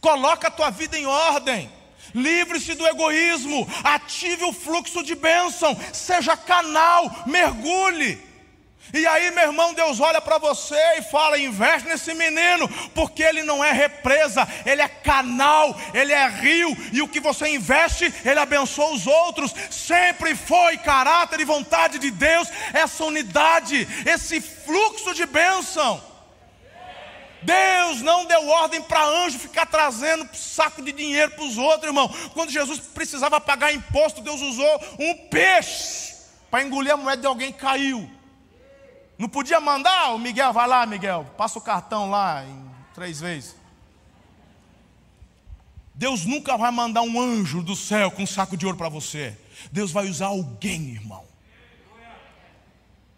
[0.00, 1.70] Coloca a tua vida em ordem.
[2.14, 8.32] Livre-se do egoísmo, ative o fluxo de bênção, seja canal, mergulhe.
[8.92, 13.42] E aí, meu irmão, Deus olha para você e fala: investe nesse menino, porque ele
[13.42, 18.38] não é represa, ele é canal, ele é rio, e o que você investe, ele
[18.38, 19.54] abençoa os outros.
[19.70, 26.11] Sempre foi caráter e vontade de Deus, essa unidade, esse fluxo de bênção.
[27.42, 32.08] Deus não deu ordem para anjo ficar trazendo saco de dinheiro para os outros, irmão.
[32.32, 36.14] Quando Jesus precisava pagar imposto, Deus usou um peixe
[36.50, 38.08] para engolir a moeda de alguém que caiu.
[39.18, 43.56] Não podia mandar o Miguel, vai lá, Miguel, passa o cartão lá em três vezes.
[45.94, 49.38] Deus nunca vai mandar um anjo do céu com um saco de ouro para você.
[49.70, 51.24] Deus vai usar alguém, irmão.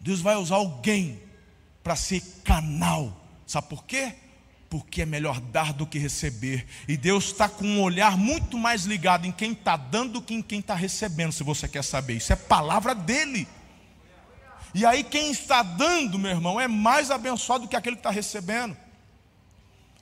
[0.01, 1.23] Deus vai usar alguém
[1.83, 3.24] para ser canal.
[3.55, 4.13] Sabe por quê?
[4.69, 6.67] Porque é melhor dar do que receber.
[6.89, 10.35] E Deus está com um olhar muito mais ligado em quem está dando do que
[10.35, 12.15] em quem está recebendo, se você quer saber.
[12.15, 13.47] Isso é palavra dele.
[14.75, 18.11] E aí, quem está dando, meu irmão, é mais abençoado do que aquele que está
[18.11, 18.77] recebendo.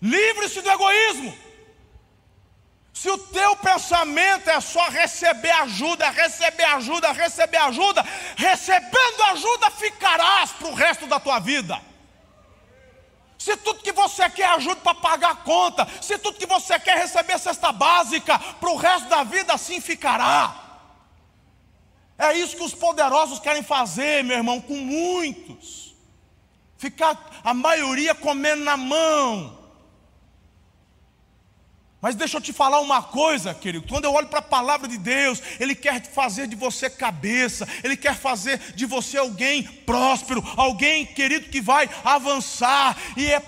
[0.01, 1.37] Livre-se do egoísmo.
[2.95, 8.03] Se o teu pensamento é só receber ajuda, receber ajuda, receber ajuda,
[8.35, 11.92] recebendo ajuda ficarás para o resto da tua vida.
[13.43, 16.79] Se tudo que você quer é ajuda para pagar a conta, se tudo que você
[16.79, 20.55] quer é receber cesta básica, para o resto da vida assim ficará.
[22.17, 25.93] É isso que os poderosos querem fazer, meu irmão, com muitos.
[26.79, 29.59] Ficar a maioria comendo na mão.
[32.03, 33.87] Mas deixa eu te falar uma coisa, querido.
[33.87, 37.97] Quando eu olho para a palavra de Deus, Ele quer fazer de você cabeça, Ele
[37.97, 42.99] quer fazer de você alguém próspero, alguém, querido, que vai avançar.
[43.17, 43.41] E é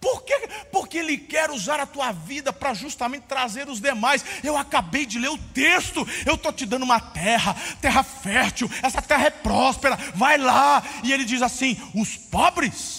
[0.00, 0.48] por quê?
[0.72, 4.24] Porque Ele quer usar a tua vida para justamente trazer os demais.
[4.42, 6.08] Eu acabei de ler o texto.
[6.24, 8.70] Eu estou te dando uma terra, terra fértil.
[8.82, 9.98] Essa terra é próspera.
[10.14, 10.82] Vai lá.
[11.02, 12.95] E Ele diz assim: os pobres.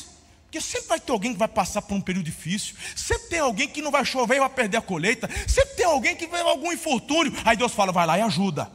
[0.58, 2.76] Porque sempre vai ter alguém que vai passar por um período difícil.
[2.96, 5.30] Sempre tem alguém que não vai chover e vai perder a colheita.
[5.48, 7.32] Sempre tem alguém que vai algum infortúnio.
[7.46, 8.72] Aí Deus fala: vai lá e ajuda.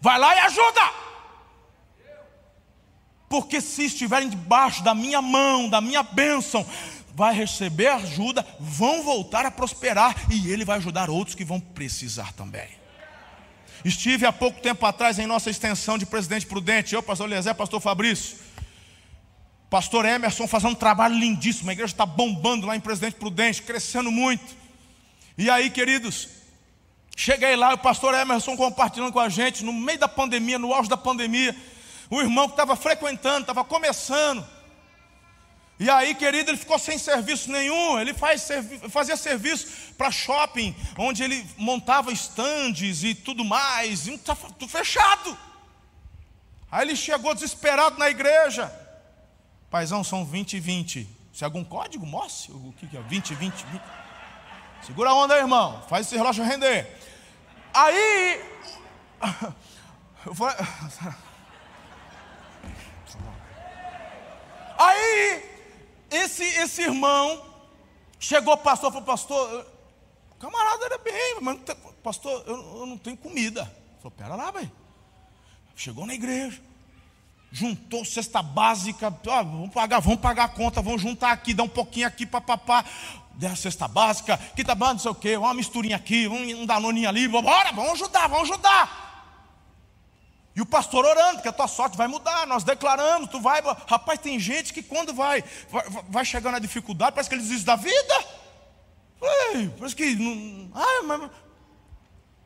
[0.00, 1.02] Vai lá e ajuda
[3.28, 6.66] porque se estiverem debaixo da minha mão, da minha bênção,
[7.14, 12.34] vai receber ajuda, vão voltar a prosperar e ele vai ajudar outros que vão precisar
[12.34, 12.68] também.
[13.82, 17.80] Estive há pouco tempo atrás em nossa extensão de presidente prudente, eu, pastor Eliezer, pastor
[17.80, 18.36] Fabrício,
[19.72, 24.12] pastor Emerson fazendo um trabalho lindíssimo, a igreja está bombando lá em Presidente Prudente, crescendo
[24.12, 24.54] muito.
[25.38, 26.28] E aí, queridos,
[27.16, 30.90] cheguei lá, o pastor Emerson compartilhando com a gente, no meio da pandemia, no auge
[30.90, 31.56] da pandemia,
[32.10, 34.46] o irmão que estava frequentando, estava começando.
[35.80, 37.98] E aí, querido, ele ficou sem serviço nenhum.
[37.98, 38.46] Ele faz,
[38.90, 44.06] fazia serviço para shopping, onde ele montava estandes e tudo mais.
[44.06, 45.36] E tá tudo fechado.
[46.70, 48.81] Aí ele chegou desesperado na igreja.
[49.72, 51.08] Paizão, são 20 e 20.
[51.32, 53.82] Se algum código, mostre o que, é 20, 20, 20.
[54.82, 55.82] Segura a onda aí, irmão.
[55.88, 56.86] Faz esse relógio render.
[57.72, 58.44] Aí.
[60.26, 60.56] Eu falei.
[64.78, 65.48] Aí,
[66.10, 67.40] esse, esse irmão
[68.18, 69.66] chegou, pastor, falou, pastor,
[70.40, 71.60] camarada era bem, mas
[72.02, 73.64] pastor, eu, eu não tenho comida.
[73.98, 74.72] Falou, pera lá, velho.
[75.76, 76.60] Chegou na igreja,
[77.52, 81.68] juntou cesta básica, ó, vamos pagar, vamos pagar a conta, vamos juntar aqui, dar um
[81.68, 82.42] pouquinho aqui para
[83.34, 86.62] der a cesta básica, que tá bom, não sei o quê, uma misturinha aqui, um,
[86.62, 89.12] um danoninho ali, bora, vamos ajudar, vamos ajudar.
[90.56, 93.62] E o pastor orando, que a tua sorte vai mudar, nós declaramos, tu vai.
[93.86, 97.64] Rapaz, tem gente que quando vai, vai, vai chegando na dificuldade, parece que ele desiste
[97.64, 98.24] da vida.
[99.54, 100.14] Ei, parece que.
[100.14, 101.30] Não, ai, mas,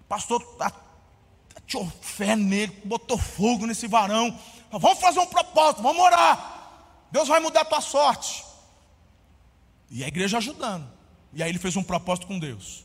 [0.09, 0.41] pastor
[1.67, 4.39] tirou fé nele, botou fogo nesse varão.
[4.71, 6.55] Vamos fazer um propósito, vamos orar.
[7.11, 8.45] Deus vai mudar a tua sorte.
[9.91, 10.87] E a igreja ajudando.
[11.33, 12.85] E aí ele fez um propósito com Deus.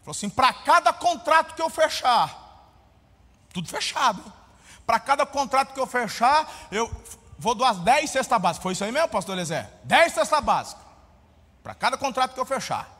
[0.00, 2.66] Falou assim: para cada contrato que eu fechar,
[3.52, 4.32] tudo fechado.
[4.86, 6.90] Para cada contrato que eu fechar, eu
[7.38, 8.62] vou doar 10 cestas básicas.
[8.62, 9.68] Foi isso aí mesmo, pastor Eliezer?
[9.84, 10.82] 10 cestas básicas.
[11.62, 12.97] Para cada contrato que eu fechar.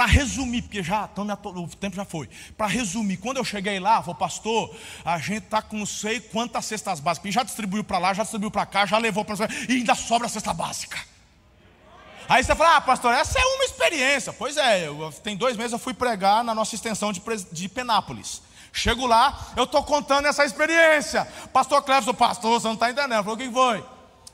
[0.00, 1.10] Para resumir, porque já
[1.44, 2.26] o tempo já foi.
[2.56, 4.74] Para resumir, quando eu cheguei lá, falou, pastor,
[5.04, 7.34] a gente está com não sei quantas cestas básicas.
[7.34, 10.30] Já distribuiu para lá, já distribuiu para cá, já levou para e ainda sobra a
[10.30, 10.98] cesta básica.
[12.26, 14.32] Aí você fala, ah, pastor, essa é uma experiência.
[14.32, 17.20] Pois é, eu, tem dois meses eu fui pregar na nossa extensão de,
[17.52, 18.40] de Penápolis.
[18.72, 21.26] Chego lá, eu estou contando essa experiência.
[21.52, 23.22] Pastor Cleves, pastor, você não está entendendo.
[23.22, 23.84] Falou, o que foi?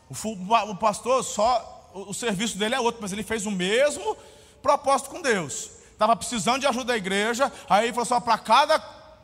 [0.09, 4.17] O, o pastor só o serviço dele é outro, mas ele fez o mesmo
[4.63, 5.71] propósito com Deus.
[5.93, 8.79] Estava precisando de ajuda da igreja, aí ele falou assim: para cada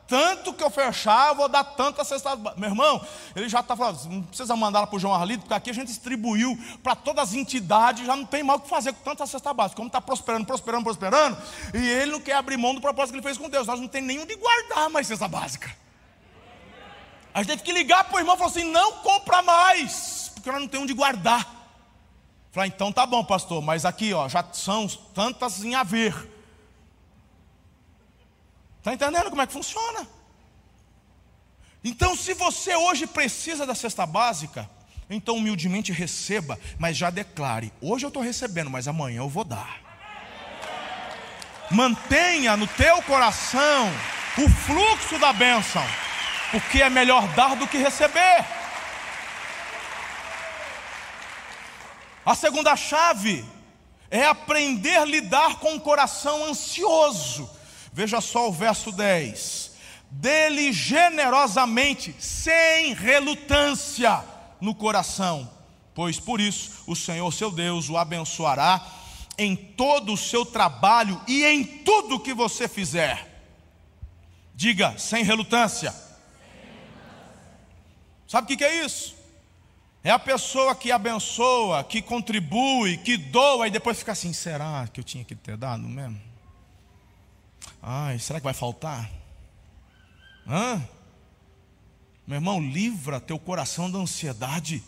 [0.07, 3.01] tanto que eu fechar, eu vou dar tanta cesta Meu irmão,
[3.35, 5.89] ele já está falando, não precisa mandar para o João Arlito, porque aqui a gente
[5.89, 9.55] distribuiu para todas as entidades, já não tem mal o que fazer com tanta cesta
[9.55, 9.77] básica.
[9.77, 11.39] Como está prosperando, prosperando, prosperando,
[11.73, 13.67] e ele não quer abrir mão do propósito que ele fez com Deus.
[13.67, 15.75] Nós não tem nenhum de guardar mais cesta básica.
[17.33, 20.51] A gente teve que ligar para o irmão e falar assim: não compra mais, porque
[20.51, 21.62] nós não temos onde guardar.
[22.53, 26.15] Falar, então tá bom, pastor, mas aqui ó, já são tantas em haver.
[28.79, 30.07] Está entendendo como é que funciona?
[31.83, 34.69] Então, se você hoje precisa da cesta básica,
[35.09, 39.81] então humildemente receba, mas já declare: hoje eu estou recebendo, mas amanhã eu vou dar.
[41.71, 43.89] Mantenha no teu coração
[44.37, 45.83] o fluxo da bênção,
[46.51, 48.62] porque é melhor dar do que receber.
[52.25, 53.45] A segunda chave
[54.11, 57.51] é aprender a lidar com um coração ansioso.
[57.93, 59.73] Veja só o verso 10.
[60.11, 64.23] Dele generosamente, sem relutância
[64.61, 65.51] no coração,
[65.95, 68.87] pois por isso o Senhor seu Deus o abençoará
[69.37, 73.29] em todo o seu trabalho e em tudo que você fizer.
[74.55, 75.93] Diga, sem relutância.
[78.29, 79.22] Sabe o que é isso?
[80.05, 84.99] É a pessoa que abençoa, que contribui, que doa e depois fica assim: será que
[84.99, 86.21] eu tinha que ter dado mesmo?
[87.81, 89.09] Ai, será que vai faltar?
[90.47, 90.83] Hã?
[92.27, 94.83] Meu irmão, livra teu coração da ansiedade.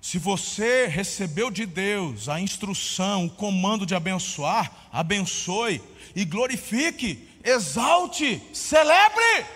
[0.00, 5.82] Se você recebeu de Deus a instrução, o comando de abençoar, abençoe
[6.14, 9.46] e glorifique, exalte, celebre.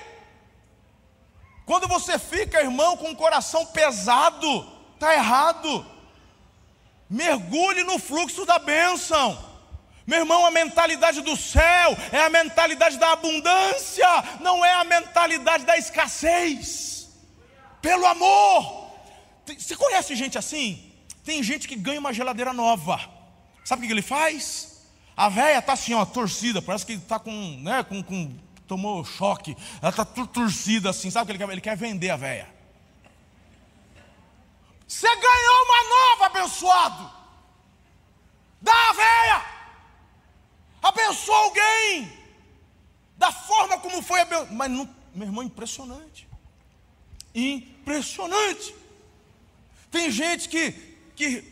[1.71, 5.87] Quando você fica, irmão, com o coração pesado, está errado.
[7.09, 9.39] Mergulhe no fluxo da bênção.
[10.05, 14.09] Meu irmão, a mentalidade do céu é a mentalidade da abundância,
[14.41, 17.09] não é a mentalidade da escassez.
[17.81, 18.91] Pelo amor.
[19.57, 20.93] Você conhece gente assim?
[21.25, 22.99] Tem gente que ganha uma geladeira nova.
[23.64, 24.89] Sabe o que ele faz?
[25.16, 28.37] A velha está assim, ó, torcida, parece que está com, né, com, com
[28.71, 31.53] tomou choque, ela está torcida assim, sabe o que ele quer?
[31.53, 32.49] Ele quer vender a véia.
[34.87, 37.11] Você ganhou uma nova, abençoado.
[38.61, 39.45] Dá a véia.
[40.81, 42.12] Abençoa alguém.
[43.16, 44.55] Da forma como foi abençoado.
[44.55, 46.29] Mas, não, meu irmão, impressionante.
[47.35, 48.73] Impressionante.
[49.91, 50.71] Tem gente que,
[51.16, 51.43] que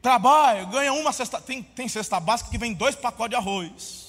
[0.00, 1.42] trabalha, ganha uma cesta.
[1.42, 4.01] Tem, tem cesta básica que vem dois pacotes de arroz.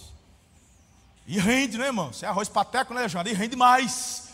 [1.25, 2.11] E rende, né, irmão?
[2.11, 3.29] Você é arroz pateco, né, Jana?
[3.29, 4.29] E rende mais.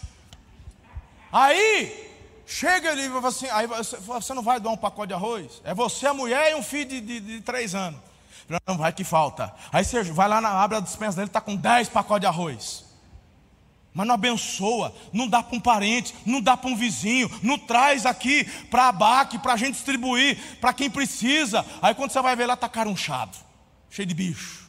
[1.31, 2.09] Aí,
[2.45, 5.61] chega ele e fala assim: aí você não vai dar um pacote de arroz?
[5.63, 7.99] É você, a mulher e um filho de, de, de três anos.
[8.67, 9.53] Não, vai que falta.
[9.71, 12.85] Aí você vai lá na abre a dispensa dele, está com dez pacotes de arroz.
[13.93, 18.05] Mas não abençoa, não dá para um parente, não dá para um vizinho, não traz
[18.05, 21.65] aqui para a BAC, para a gente distribuir, para quem precisa.
[21.81, 23.37] Aí quando você vai ver lá, está carunchado,
[23.89, 24.68] cheio de bicho.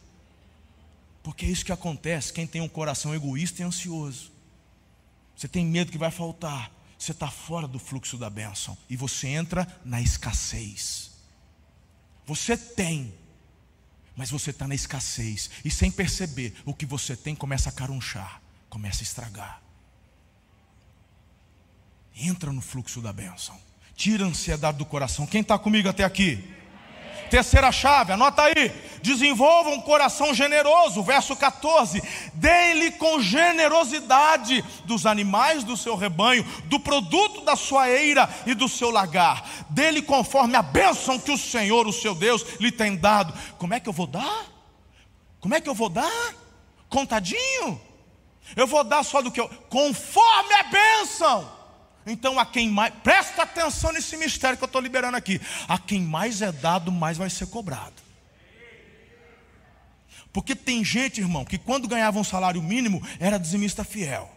[1.23, 4.33] Porque é isso que acontece quem tem um coração egoísta e ansioso.
[5.37, 6.71] Você tem medo que vai faltar.
[6.99, 8.77] Você está fora do fluxo da bênção.
[8.89, 11.11] E você entra na escassez.
[12.27, 13.13] Você tem,
[14.15, 15.51] mas você está na escassez.
[15.65, 19.63] E sem perceber, o que você tem começa a carunchar, começa a estragar.
[22.15, 23.59] Entra no fluxo da bênção.
[23.97, 25.27] Tira a ansiedade do coração.
[25.27, 26.60] Quem está comigo até aqui?
[27.31, 28.73] Terceira chave, anota aí.
[29.03, 32.03] Desenvolva um coração generoso, verso 14.
[32.35, 38.69] Dê-lhe com generosidade dos animais do seu rebanho, do produto da sua eira e do
[38.69, 39.43] seu lagar.
[39.71, 43.33] Dê-lhe conforme a bênção que o Senhor, o seu Deus, lhe tem dado.
[43.57, 44.47] Como é que eu vou dar?
[45.41, 46.35] Como é que eu vou dar?
[46.89, 47.81] Contadinho?
[48.57, 49.49] Eu vou dar só do que eu.
[49.71, 51.60] Conforme a bênção.
[52.07, 56.01] Então, a quem mais, presta atenção nesse mistério que eu estou liberando aqui: a quem
[56.01, 58.01] mais é dado, mais vai ser cobrado.
[60.33, 64.31] Porque tem gente, irmão, que quando ganhava um salário mínimo era dizimista fiel.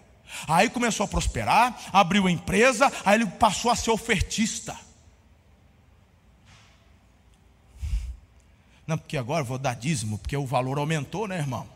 [0.47, 4.75] Aí começou a prosperar, abriu a empresa, aí ele passou a ser ofertista.
[8.85, 11.69] Não, porque agora eu vou dar dízimo, porque o valor aumentou, né, irmão?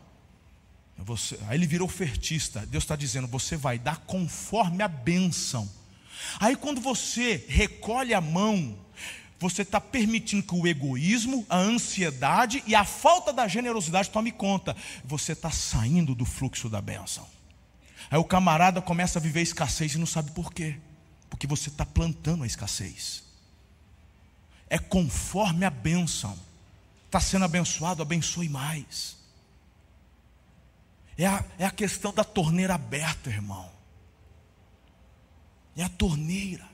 [0.98, 2.66] Você, aí ele virou ofertista.
[2.66, 5.68] Deus está dizendo: você vai dar conforme a bênção.
[6.40, 8.78] Aí quando você recolhe a mão,
[9.38, 14.76] você está permitindo que o egoísmo, a ansiedade e a falta da generosidade tome conta.
[15.04, 17.26] Você está saindo do fluxo da bênção.
[18.10, 20.76] Aí o camarada começa a viver escassez e não sabe por quê.
[21.30, 23.22] Porque você está plantando a escassez.
[24.70, 26.38] é conforme a bênção.
[27.06, 29.16] Está sendo abençoado, abençoe mais.
[31.16, 33.77] É a, é a questão da torneira aberta, irmão.
[35.78, 36.68] É a torneira.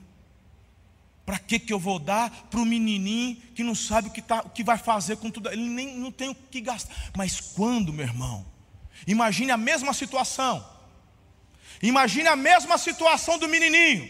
[1.25, 4.41] Para que, que eu vou dar para o menininho que não sabe o que, tá,
[4.41, 5.49] o que vai fazer com tudo?
[5.49, 6.93] Ele nem não tem o que gastar.
[7.15, 8.45] Mas quando, meu irmão?
[9.07, 10.65] Imagine a mesma situação.
[11.81, 14.09] Imagine a mesma situação do menininho.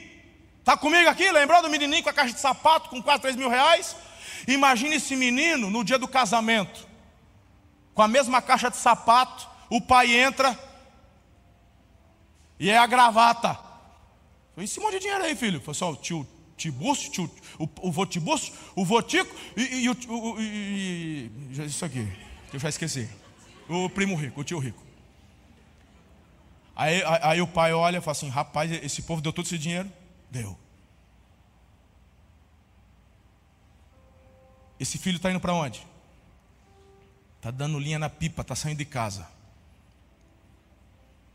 [0.60, 1.30] Está comigo aqui?
[1.30, 3.96] Lembrou do menininho com a caixa de sapato com quase 3 mil reais?
[4.48, 6.88] Imagine esse menino no dia do casamento,
[7.94, 10.58] com a mesma caixa de sapato, o pai entra
[12.60, 13.65] e é a gravata.
[14.58, 15.60] Esse monte de dinheiro aí, filho.
[15.62, 16.26] Foi só o tio
[16.58, 19.96] Tiburcio, tio, o, o vô Tiburcio, o vô Tico e, e, o,
[20.40, 21.32] e,
[21.66, 22.10] isso aqui,
[22.50, 23.10] que eu já esqueci.
[23.68, 24.82] O primo rico, o tio rico.
[26.76, 29.58] Aí, aí, aí o pai olha e fala assim: rapaz, esse povo deu todo esse
[29.58, 29.92] dinheiro?
[30.32, 30.58] Deu.
[34.80, 35.86] Esse filho está indo para onde?
[37.38, 39.28] Está dando linha na pipa, está saindo de casa.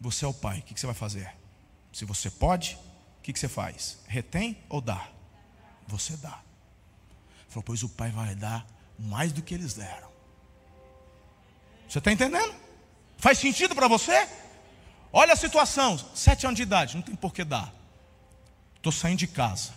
[0.01, 1.35] Você é o pai, o que, que você vai fazer?
[1.93, 2.79] Se você pode,
[3.21, 3.99] o que, que você faz?
[4.09, 5.07] Retém ou dá?
[5.87, 6.41] Você dá.
[7.51, 8.66] Falou, pois o pai vai dar
[8.99, 10.09] mais do que eles deram.
[11.87, 12.55] Você está entendendo?
[13.18, 14.27] Faz sentido para você?
[15.12, 17.75] Olha a situação, sete anos de idade, não tem por que dar.
[18.77, 19.75] Estou saindo de casa.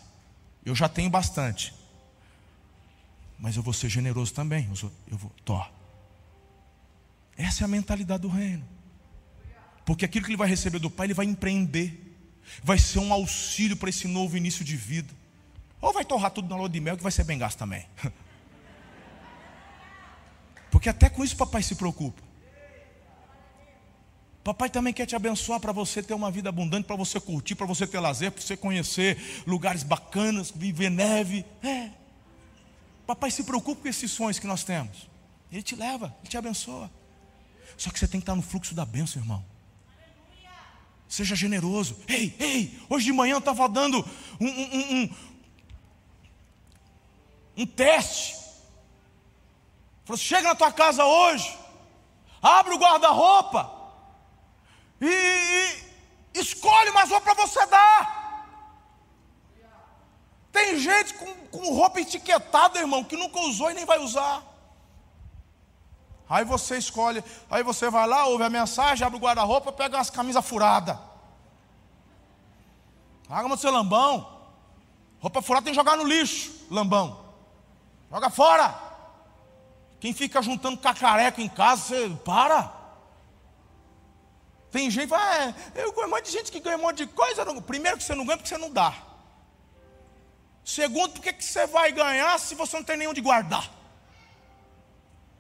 [0.64, 1.74] Eu já tenho bastante.
[3.38, 4.70] Mas eu vou ser generoso também.
[5.10, 5.62] Eu, vou, tô.
[7.36, 8.64] Essa é a mentalidade do reino.
[9.86, 12.03] Porque aquilo que ele vai receber do pai, ele vai empreender.
[12.64, 15.14] Vai ser um auxílio para esse novo início de vida.
[15.82, 17.86] Ou vai torrar tudo na lua de mel, que vai ser bem gasto também.
[20.72, 22.22] Porque até com isso papai se preocupa.
[24.44, 27.66] Papai também quer te abençoar para você ter uma vida abundante, para você curtir, para
[27.66, 29.18] você ter lazer, para você conhecer
[29.48, 31.46] lugares bacanas, viver neve.
[31.64, 31.90] É.
[33.08, 35.08] Papai se preocupa com esses sonhos que nós temos.
[35.52, 36.92] Ele te leva, ele te abençoa.
[37.78, 39.46] Só que você tem que estar no fluxo da bênção, irmão.
[41.14, 41.96] Seja generoso.
[42.08, 44.00] Ei, ei, hoje de manhã eu estava dando
[44.42, 45.16] um, um, um,
[47.58, 48.36] um teste.
[50.06, 51.56] Falou, chega na tua casa hoje,
[52.42, 53.72] abre o guarda-roupa
[55.00, 55.06] e,
[56.34, 58.48] e escolhe mais roupa para você dar.
[60.52, 64.44] Tem gente com, com roupa etiquetada, irmão, que nunca usou e nem vai usar.
[66.34, 70.10] Aí você escolhe, aí você vai lá, ouve a mensagem, abre o guarda-roupa, pega umas
[70.10, 70.98] camisas furadas.
[73.30, 74.42] Larga seu lambão.
[75.20, 77.24] Roupa furada tem que jogar no lixo, lambão.
[78.10, 78.74] Joga fora.
[80.00, 82.74] Quem fica juntando cacareco em casa, você para.
[84.72, 87.06] Tem gente que fala, é, eu conheço um monte de gente que ganha um monte
[87.06, 87.46] de coisa.
[87.62, 88.92] Primeiro que você não ganha porque você não dá.
[90.66, 93.83] Segundo, porque que você vai ganhar se você não tem nenhum de guardar?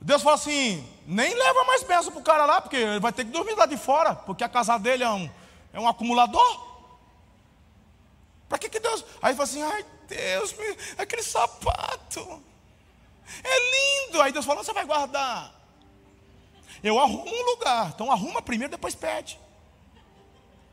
[0.04, 3.24] Deus fala assim: nem leva mais bênção para o cara lá, porque ele vai ter
[3.24, 5.32] que dormir lá de fora, porque a casa dele é um,
[5.72, 6.74] é um acumulador.
[8.50, 9.04] Para que, que Deus.
[9.22, 10.54] Aí fala assim: ai Deus,
[10.98, 12.44] aquele sapato
[13.44, 14.22] é lindo.
[14.22, 15.56] Aí Deus fala: você vai guardar.
[16.84, 17.92] Eu arrumo um lugar.
[17.96, 19.40] Então arruma primeiro, depois pede.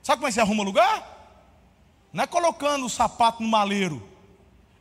[0.03, 1.19] Sabe como é que você arruma o lugar?
[2.13, 4.03] Não é colocando o sapato no maleiro,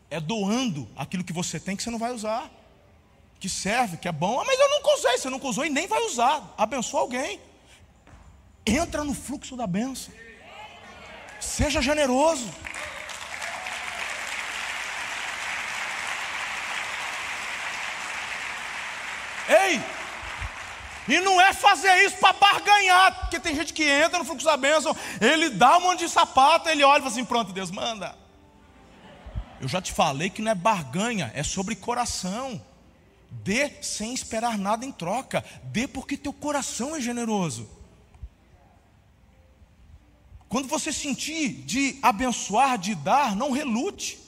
[0.09, 2.49] é doando aquilo que você tem que você não vai usar
[3.39, 4.39] que serve, que é bom.
[4.39, 6.53] Ah, mas eu nunca usei, você nunca usou e nem vai usar.
[6.57, 7.39] Abençoa alguém.
[8.65, 10.13] Entra no fluxo da bênção.
[11.39, 12.49] Seja generoso.
[19.47, 19.81] Ei!
[21.07, 24.55] E não é fazer isso para barganhar, porque tem gente que entra no fluxo da
[24.55, 28.15] bênção, ele dá um monte de sapato, ele olha e fala assim: pronto, Deus manda.
[29.59, 32.61] Eu já te falei que não é barganha, é sobre coração.
[33.31, 35.43] Dê sem esperar nada em troca.
[35.63, 37.69] Dê porque teu coração é generoso.
[40.47, 44.19] Quando você sentir de abençoar, de dar, não relute.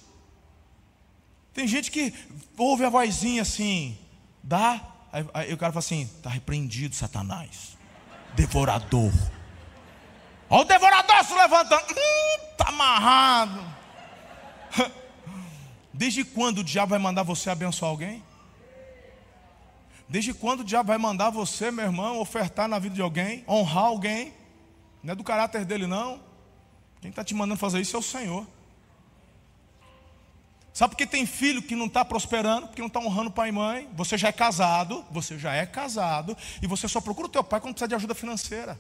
[1.52, 2.14] Tem gente que
[2.56, 3.98] ouve a vozinha assim,
[4.42, 4.80] dá,
[5.12, 7.76] aí, aí o cara fala assim: está repreendido, Satanás,
[8.36, 9.12] devorador.
[10.48, 13.76] Olha o devorador se levantando, está hum, amarrado.
[15.92, 18.24] Desde quando o diabo vai mandar você abençoar alguém?
[20.12, 23.86] Desde quando o diabo vai mandar você, meu irmão, ofertar na vida de alguém, honrar
[23.86, 24.34] alguém?
[25.02, 26.20] Não é do caráter dele, não.
[27.00, 28.46] Quem está te mandando fazer isso é o Senhor.
[30.74, 33.52] Sabe por que tem filho que não está prosperando, porque não está honrando pai e
[33.54, 33.90] mãe?
[33.94, 37.62] Você já é casado, você já é casado, e você só procura o teu pai
[37.62, 38.78] quando precisa de ajuda financeira.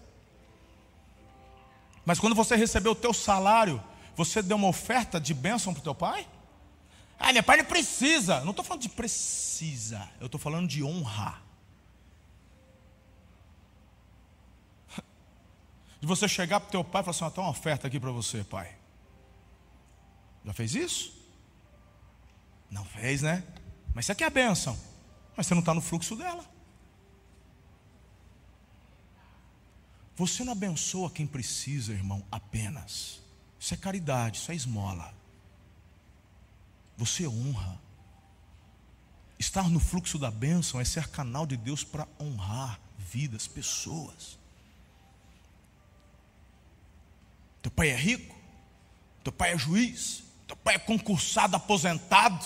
[2.06, 3.82] Mas quando você recebeu o teu salário,
[4.18, 6.28] você deu uma oferta de bênção para o teu pai?
[7.22, 8.42] Ah, pai não precisa.
[8.42, 11.40] Não estou falando de precisa, eu estou falando de honra.
[16.00, 18.10] De você chegar para o teu pai e falar assim: tem uma oferta aqui para
[18.10, 18.76] você, pai.
[20.44, 21.14] Já fez isso?
[22.72, 23.44] Não fez, né?
[23.94, 24.76] Mas isso aqui é a bênção.
[25.38, 26.44] Mas você não está no fluxo dela.
[30.16, 33.22] Você não abençoa quem precisa, irmão, apenas.
[33.60, 35.21] Isso é caridade, isso é esmola.
[36.98, 37.80] Você honra.
[39.40, 44.38] Estar no fluxo da bênção é ser canal de Deus para honrar vidas, pessoas.
[47.62, 48.36] Teu pai é rico,
[49.24, 52.46] teu pai é juiz, teu pai é concursado, aposentado,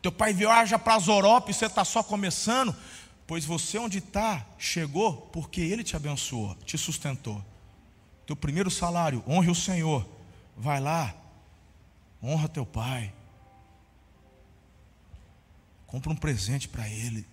[0.00, 2.74] teu pai viaja para as Europa e você está só começando,
[3.26, 7.44] pois você onde está, chegou porque ele te abençoou, te sustentou.
[8.26, 10.06] Teu primeiro salário, honre o Senhor.
[10.56, 11.14] Vai lá,
[12.22, 13.12] honra teu pai.
[15.86, 17.26] Compra um presente para ele.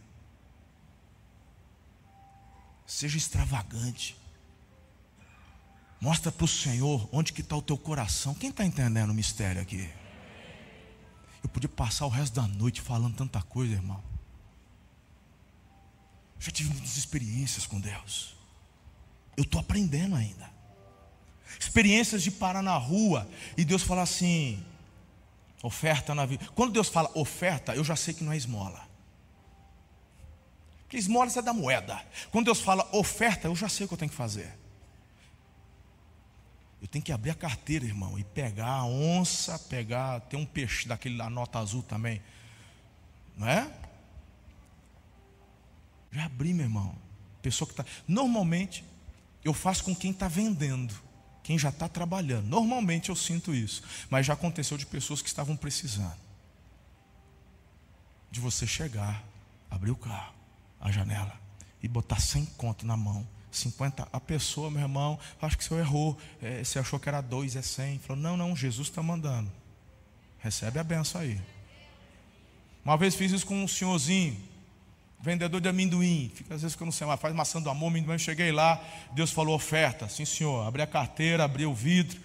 [2.86, 4.16] Seja extravagante.
[6.00, 8.34] Mostra para o Senhor onde que está o teu coração.
[8.34, 9.90] Quem está entendendo o mistério aqui?
[11.44, 14.04] Eu podia passar o resto da noite falando tanta coisa, irmão.
[16.40, 18.36] Já tive muitas experiências com Deus.
[19.38, 20.50] Eu estou aprendendo ainda.
[21.60, 24.64] Experiências de parar na rua e Deus falar assim:
[25.64, 26.46] oferta na vida.
[26.56, 28.90] Quando Deus fala oferta, eu já sei que não é esmola.
[30.84, 32.04] Porque esmola é da moeda.
[32.32, 34.58] Quando Deus fala oferta, eu já sei o que eu tenho que fazer.
[36.82, 40.88] Eu tenho que abrir a carteira, irmão, e pegar a onça, pegar, tem um peixe
[40.88, 42.22] daquele da nota azul também.
[43.38, 43.72] Não é?
[46.12, 46.96] Já abri, meu irmão.
[47.42, 47.86] Pessoa que está.
[48.08, 48.84] Normalmente,
[49.44, 50.94] eu faço com quem está vendendo,
[51.44, 52.48] quem já está trabalhando.
[52.48, 53.84] Normalmente eu sinto isso.
[54.10, 56.20] Mas já aconteceu de pessoas que estavam precisando.
[58.30, 59.24] De você chegar,
[59.70, 60.34] abrir o carro,
[60.80, 61.40] a janela,
[61.84, 65.82] e botar 100 conto na mão 50, a pessoa, meu irmão, acho que o senhor
[65.82, 66.18] errou.
[66.42, 68.00] É, você achou que era dois, é 100.
[68.00, 69.52] Falou, não, não, Jesus está mandando.
[70.40, 71.40] Recebe a benção aí.
[72.84, 74.42] Uma vez fiz isso com um senhorzinho,
[75.22, 76.32] vendedor de amendoim.
[76.34, 78.18] Fica às vezes eu não sei, mas faz maçã do amor, amendoim.
[78.18, 80.10] Cheguei lá, Deus falou oferta.
[80.10, 80.68] Sim, senhor.
[80.68, 82.20] Abri a carteira, abri o vidro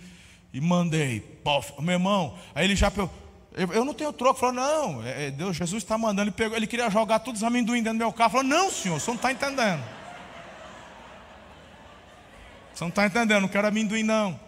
[0.53, 1.21] e mandei.
[1.21, 2.91] Pof, meu irmão, aí ele já.
[3.53, 4.41] Eu, eu não tenho troco.
[4.41, 6.23] Falou, não, é, é Deus, Jesus está mandando.
[6.23, 8.31] Ele, pegou, ele queria jogar todos os amendoim dentro do meu carro.
[8.31, 9.83] Falou, não, senhor, senhor não está entendendo.
[12.75, 14.46] Você não está entendendo, não quero amendoim não.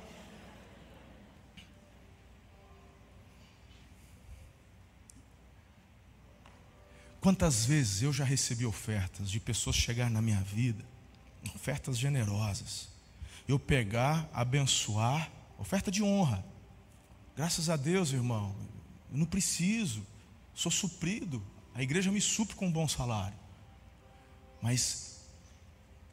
[7.29, 10.83] Quantas vezes eu já recebi ofertas de pessoas chegar na minha vida,
[11.55, 12.89] ofertas generosas,
[13.47, 16.43] eu pegar, abençoar, oferta de honra.
[17.37, 18.57] Graças a Deus, irmão,
[19.13, 20.07] eu não preciso,
[20.55, 23.37] sou suprido, a igreja me supre com um bom salário.
[24.63, 25.21] Mas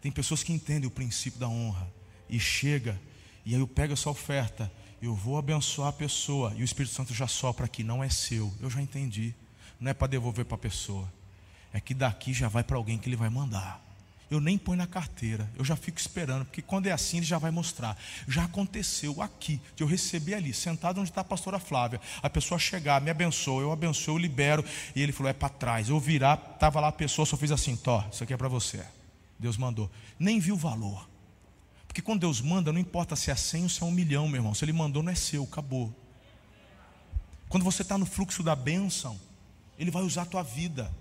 [0.02, 1.90] tem pessoas que entendem o princípio da honra
[2.28, 3.00] e chega,
[3.46, 4.70] e aí eu pego essa oferta,
[5.02, 8.54] eu vou abençoar a pessoa, e o Espírito Santo já sopra aqui, não é seu,
[8.60, 9.34] eu já entendi,
[9.80, 11.12] não é para devolver para a pessoa,
[11.74, 13.84] é que daqui já vai para alguém que ele vai mandar.
[14.30, 17.38] Eu nem ponho na carteira, eu já fico esperando, porque quando é assim ele já
[17.38, 17.96] vai mostrar.
[18.28, 22.58] Já aconteceu aqui, de eu receber ali, sentado onde está a pastora Flávia, a pessoa
[22.58, 24.66] chegar, me abençoa, eu abençoo, eu libero,
[24.96, 25.90] e ele falou: é para trás.
[25.90, 28.84] Eu virar, estava lá a pessoa, só fiz assim: Tó, isso aqui é para você.
[29.38, 29.92] Deus mandou.
[30.18, 31.08] Nem viu o valor.
[31.96, 34.40] Porque quando Deus manda, não importa se é 100 ou se é um milhão, meu
[34.40, 34.54] irmão.
[34.54, 35.94] Se Ele mandou, não é seu, acabou.
[37.48, 39.20] Quando você está no fluxo da bênção,
[39.78, 40.92] Ele vai usar a tua vida,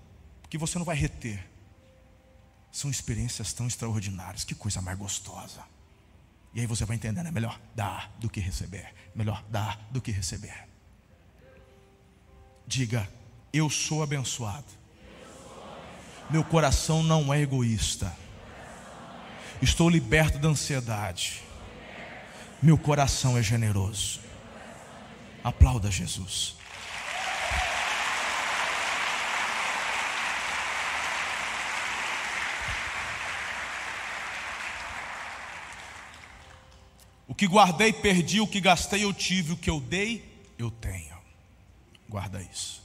[0.41, 1.45] porque você não vai reter.
[2.71, 5.63] São experiências tão extraordinárias, que coisa mais gostosa.
[6.53, 8.93] E aí você vai entendendo, é melhor dar do que receber.
[9.13, 10.67] Melhor dar do que receber.
[12.67, 13.07] Diga,
[13.53, 14.65] eu sou abençoado.
[16.29, 18.15] Meu coração não é egoísta.
[19.61, 21.43] Estou liberto da ansiedade.
[22.61, 24.19] Meu coração é generoso.
[25.43, 26.55] Aplauda Jesus.
[37.35, 40.23] O que guardei, perdi, o que gastei, eu tive, o que eu dei,
[40.57, 41.17] eu tenho.
[42.07, 42.81] Guarda isso.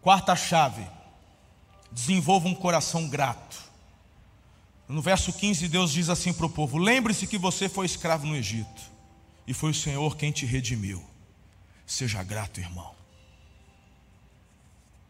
[0.00, 0.84] Quarta chave:
[1.92, 3.62] desenvolva um coração grato.
[4.88, 8.34] No verso 15, Deus diz assim para o povo: Lembre-se que você foi escravo no
[8.34, 8.82] Egito,
[9.46, 11.00] e foi o Senhor quem te redimiu.
[11.86, 12.92] Seja grato, irmão.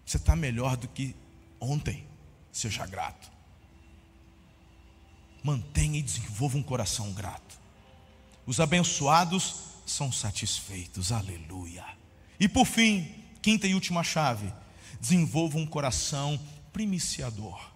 [0.04, 1.16] Você está melhor do que
[1.58, 2.06] ontem.
[2.52, 3.32] Seja grato.
[5.42, 7.61] Mantenha e desenvolva um coração grato.
[8.46, 11.12] Os abençoados são satisfeitos.
[11.12, 11.84] Aleluia.
[12.38, 14.52] E por fim, Quinta e última chave:
[15.00, 16.38] desenvolva um coração
[16.72, 17.72] primiciador.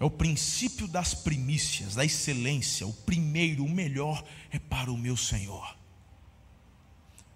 [0.00, 2.86] É o princípio das primícias, da excelência.
[2.86, 5.76] O primeiro, o melhor é para o meu Senhor.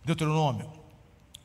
[0.04, 0.85] Deuteronômio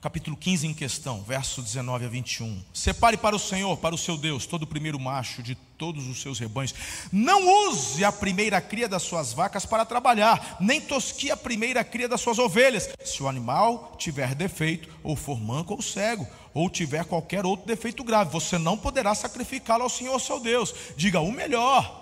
[0.02, 2.64] capítulo 15 em questão, verso 19 a 21.
[2.74, 6.20] Separe para o Senhor, para o seu Deus, todo o primeiro macho de todos os
[6.20, 6.74] seus rebanhos.
[7.12, 12.10] Não use a primeira cria das suas vacas para trabalhar, nem tosquie a primeira cria
[12.10, 12.90] das suas ovelhas.
[13.06, 18.04] Se o animal tiver defeito, ou for manco ou cego, ou tiver qualquer outro defeito
[18.04, 20.74] grave, você não poderá sacrificá-lo ao Senhor seu Deus.
[20.98, 22.00] Diga o melhor.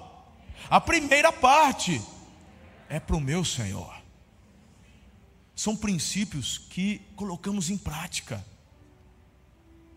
[0.69, 2.01] A primeira parte
[2.87, 3.98] é para o meu Senhor
[5.59, 8.45] são princípios que colocamos em prática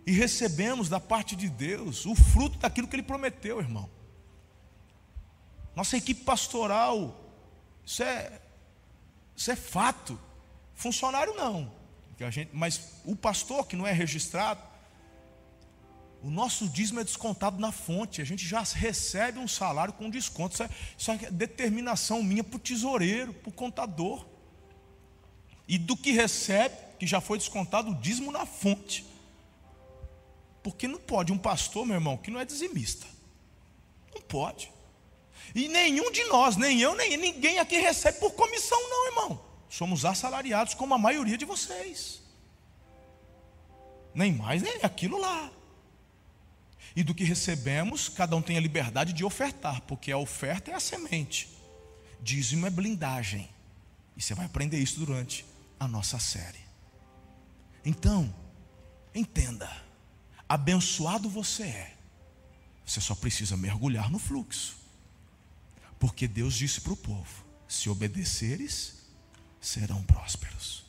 [0.05, 3.89] e recebemos da parte de Deus o fruto daquilo que Ele prometeu, irmão.
[5.77, 7.17] Nossa equipe pastoral,
[7.87, 8.41] isso é,
[9.37, 10.19] isso é fato.
[10.75, 11.73] Funcionário não,
[12.29, 14.61] gente, mas o pastor que não é registrado,
[16.25, 20.55] o nosso dízimo é descontado na fonte, a gente já recebe um salário com desconto.
[20.55, 24.32] Isso é, isso é determinação minha para o tesoureiro, para o contador
[25.67, 29.05] e do que recebe, que já foi descontado o dízimo na fonte.
[30.63, 33.07] Porque não pode um pastor, meu irmão, que não é dizimista.
[34.15, 34.71] Não pode.
[35.55, 39.45] E nenhum de nós, nem eu, nem ninguém aqui recebe por comissão, não, irmão.
[39.69, 42.23] Somos assalariados como a maioria de vocês.
[44.15, 45.51] Nem mais, nem aquilo lá.
[46.95, 50.75] E do que recebemos, cada um tem a liberdade de ofertar, porque a oferta é
[50.75, 51.49] a semente,
[52.21, 53.49] dízimo é blindagem.
[54.15, 55.47] E você vai aprender isso durante
[55.83, 56.61] a nossa série.
[57.85, 58.33] Então,
[59.15, 59.71] entenda:
[60.49, 61.97] abençoado você é,
[62.87, 64.77] você só precisa mergulhar no fluxo,
[65.99, 69.03] porque Deus disse para o povo: se obedeceres,
[69.61, 70.85] serão prósperos.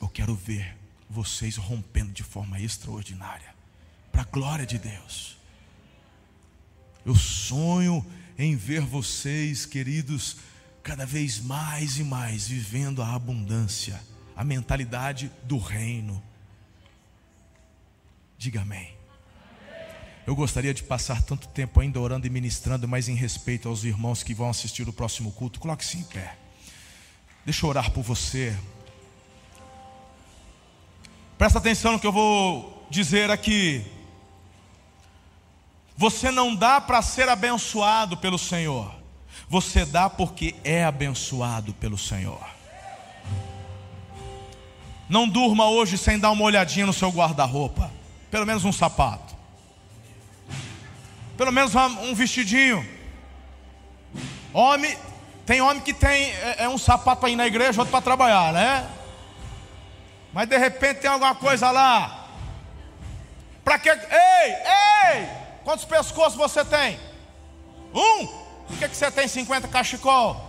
[0.00, 0.76] Eu quero ver
[1.08, 3.54] vocês rompendo de forma extraordinária,
[4.12, 5.36] para a glória de Deus.
[7.04, 8.04] Eu sonho
[8.36, 10.36] em ver vocês, queridos,
[10.86, 14.00] cada vez mais e mais vivendo a abundância,
[14.36, 16.22] a mentalidade do reino.
[18.38, 18.94] Diga amém.
[20.24, 24.22] Eu gostaria de passar tanto tempo ainda orando e ministrando, mas em respeito aos irmãos
[24.22, 26.36] que vão assistir o próximo culto, coloque-se em pé.
[27.44, 28.56] Deixa eu orar por você.
[31.36, 33.84] Presta atenção no que eu vou dizer aqui.
[35.96, 38.95] Você não dá para ser abençoado pelo Senhor.
[39.48, 42.44] Você dá porque é abençoado pelo Senhor.
[45.08, 47.92] Não durma hoje sem dar uma olhadinha no seu guarda-roupa.
[48.30, 49.36] Pelo menos um sapato.
[51.36, 52.84] Pelo menos um vestidinho.
[54.52, 54.98] Homem,
[55.44, 58.52] tem homem que tem é, é um sapato para ir na igreja, outro para trabalhar,
[58.52, 58.88] né?
[60.32, 62.26] Mas de repente tem alguma coisa lá.
[63.62, 63.88] Para que?
[63.90, 64.54] Ei,
[65.14, 65.28] ei!
[65.62, 66.98] Quantos pescoços você tem?
[67.94, 68.45] Um?
[68.66, 70.44] Por que, que você tem 50 cachecol?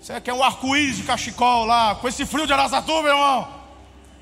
[0.00, 3.48] Você quer um arco-íris de cachecol lá, com esse frio de Arasatuba, irmão?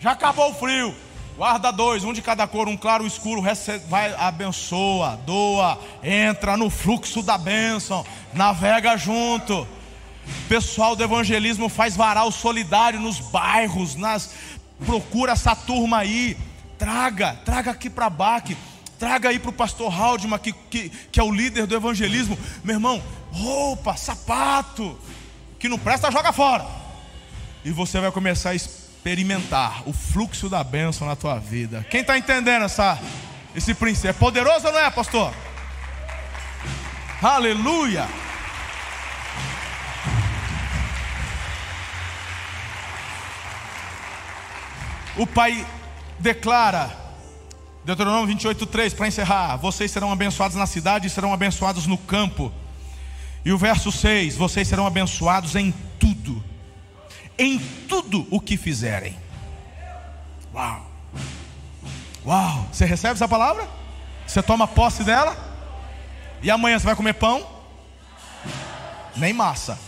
[0.00, 0.94] Já acabou o frio.
[1.36, 3.42] Guarda dois, um de cada cor, um claro, um escuro,
[3.88, 9.68] vai, abençoa, doa, entra no fluxo da bênção, navega junto.
[10.48, 14.30] Pessoal do evangelismo faz varal solidário nos bairros, nas
[14.86, 16.38] procura essa turma aí,
[16.78, 18.56] traga, traga aqui para Baque
[18.98, 22.38] Traga aí para o pastor Haldman, que, que, que é o líder do evangelismo.
[22.64, 24.98] Meu irmão, roupa, sapato,
[25.58, 26.66] que não presta, joga fora.
[27.64, 31.84] E você vai começar a experimentar o fluxo da bênção na tua vida.
[31.90, 32.98] Quem está entendendo essa,
[33.54, 34.10] esse princípio?
[34.10, 35.32] É poderoso ou não é, pastor?
[37.20, 38.06] Aleluia!
[45.16, 45.66] O pai
[46.18, 47.05] declara
[47.86, 52.52] Deuteronômio 28, 3, para encerrar: Vocês serão abençoados na cidade e serão abençoados no campo.
[53.44, 56.42] E o verso 6: Vocês serão abençoados em tudo,
[57.38, 59.16] em tudo o que fizerem.
[60.52, 60.84] Uau!
[62.26, 62.68] Uau!
[62.72, 63.68] Você recebe essa palavra?
[64.26, 65.36] Você toma posse dela?
[66.42, 67.46] E amanhã você vai comer pão?
[69.14, 69.78] Nem massa.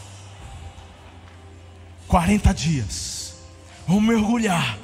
[2.06, 3.38] 40 dias.
[3.88, 4.78] Vamos mergulhar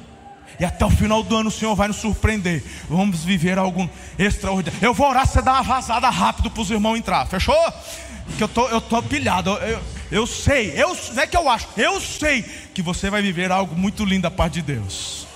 [0.59, 2.63] e até o final do ano o Senhor vai nos surpreender.
[2.89, 4.85] Vamos viver algo extraordinário.
[4.85, 7.25] Eu vou orar, você dá uma vazada rápido para os irmãos entrar.
[7.27, 7.55] Fechou?
[8.37, 9.51] Que eu tô, eu tô pilhado.
[9.51, 9.81] Eu,
[10.11, 12.43] eu, sei, eu, não é que eu acho, eu sei
[12.73, 15.27] que você vai viver algo muito lindo da parte de Deus.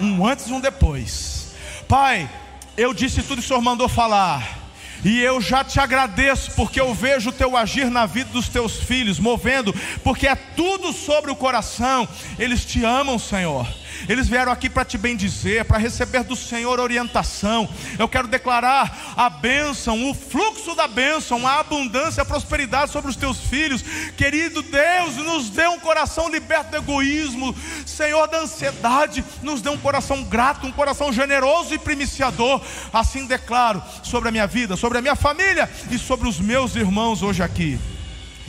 [0.00, 1.54] Um antes e um depois.
[1.88, 2.28] Pai,
[2.76, 4.60] eu disse tudo que o Senhor mandou falar.
[5.04, 8.76] E eu já te agradeço, porque eu vejo o teu agir na vida dos teus
[8.76, 9.74] filhos, movendo,
[10.04, 13.66] porque é tudo sobre o coração, eles te amam, Senhor.
[14.08, 17.68] Eles vieram aqui para te bendizer, para receber do Senhor orientação.
[17.98, 23.16] Eu quero declarar a bênção, o fluxo da bênção, a abundância, a prosperidade sobre os
[23.16, 23.82] teus filhos.
[24.16, 27.54] Querido Deus, nos dê um coração liberto do egoísmo,
[27.86, 32.60] Senhor da ansiedade, nos dê um coração grato, um coração generoso e primiciador.
[32.92, 37.22] Assim declaro sobre a minha vida, sobre a minha família e sobre os meus irmãos
[37.22, 37.78] hoje aqui.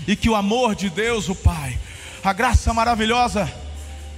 [0.08, 1.78] E que o amor de Deus, o Pai,
[2.24, 3.63] a graça maravilhosa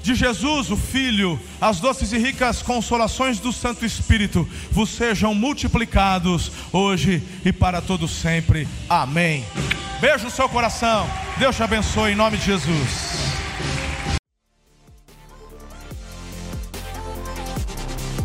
[0.06, 6.52] de Jesus, o Filho, as doces e ricas consolações do Santo Espírito vos sejam multiplicados
[6.72, 8.68] hoje e para todo sempre.
[8.88, 9.44] Amém.
[10.00, 11.10] Beijo no seu coração.
[11.40, 12.90] Deus te abençoe em nome de Jesus.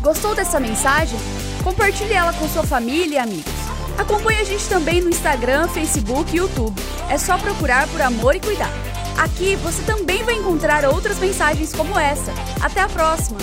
[0.01, 1.17] Gostou dessa mensagem?
[1.63, 3.53] Compartilhe ela com sua família e amigos.
[3.97, 6.79] Acompanhe a gente também no Instagram, Facebook e YouTube.
[7.09, 8.71] É só procurar por Amor e Cuidar.
[9.17, 12.31] Aqui você também vai encontrar outras mensagens como essa.
[12.61, 13.39] Até a próxima!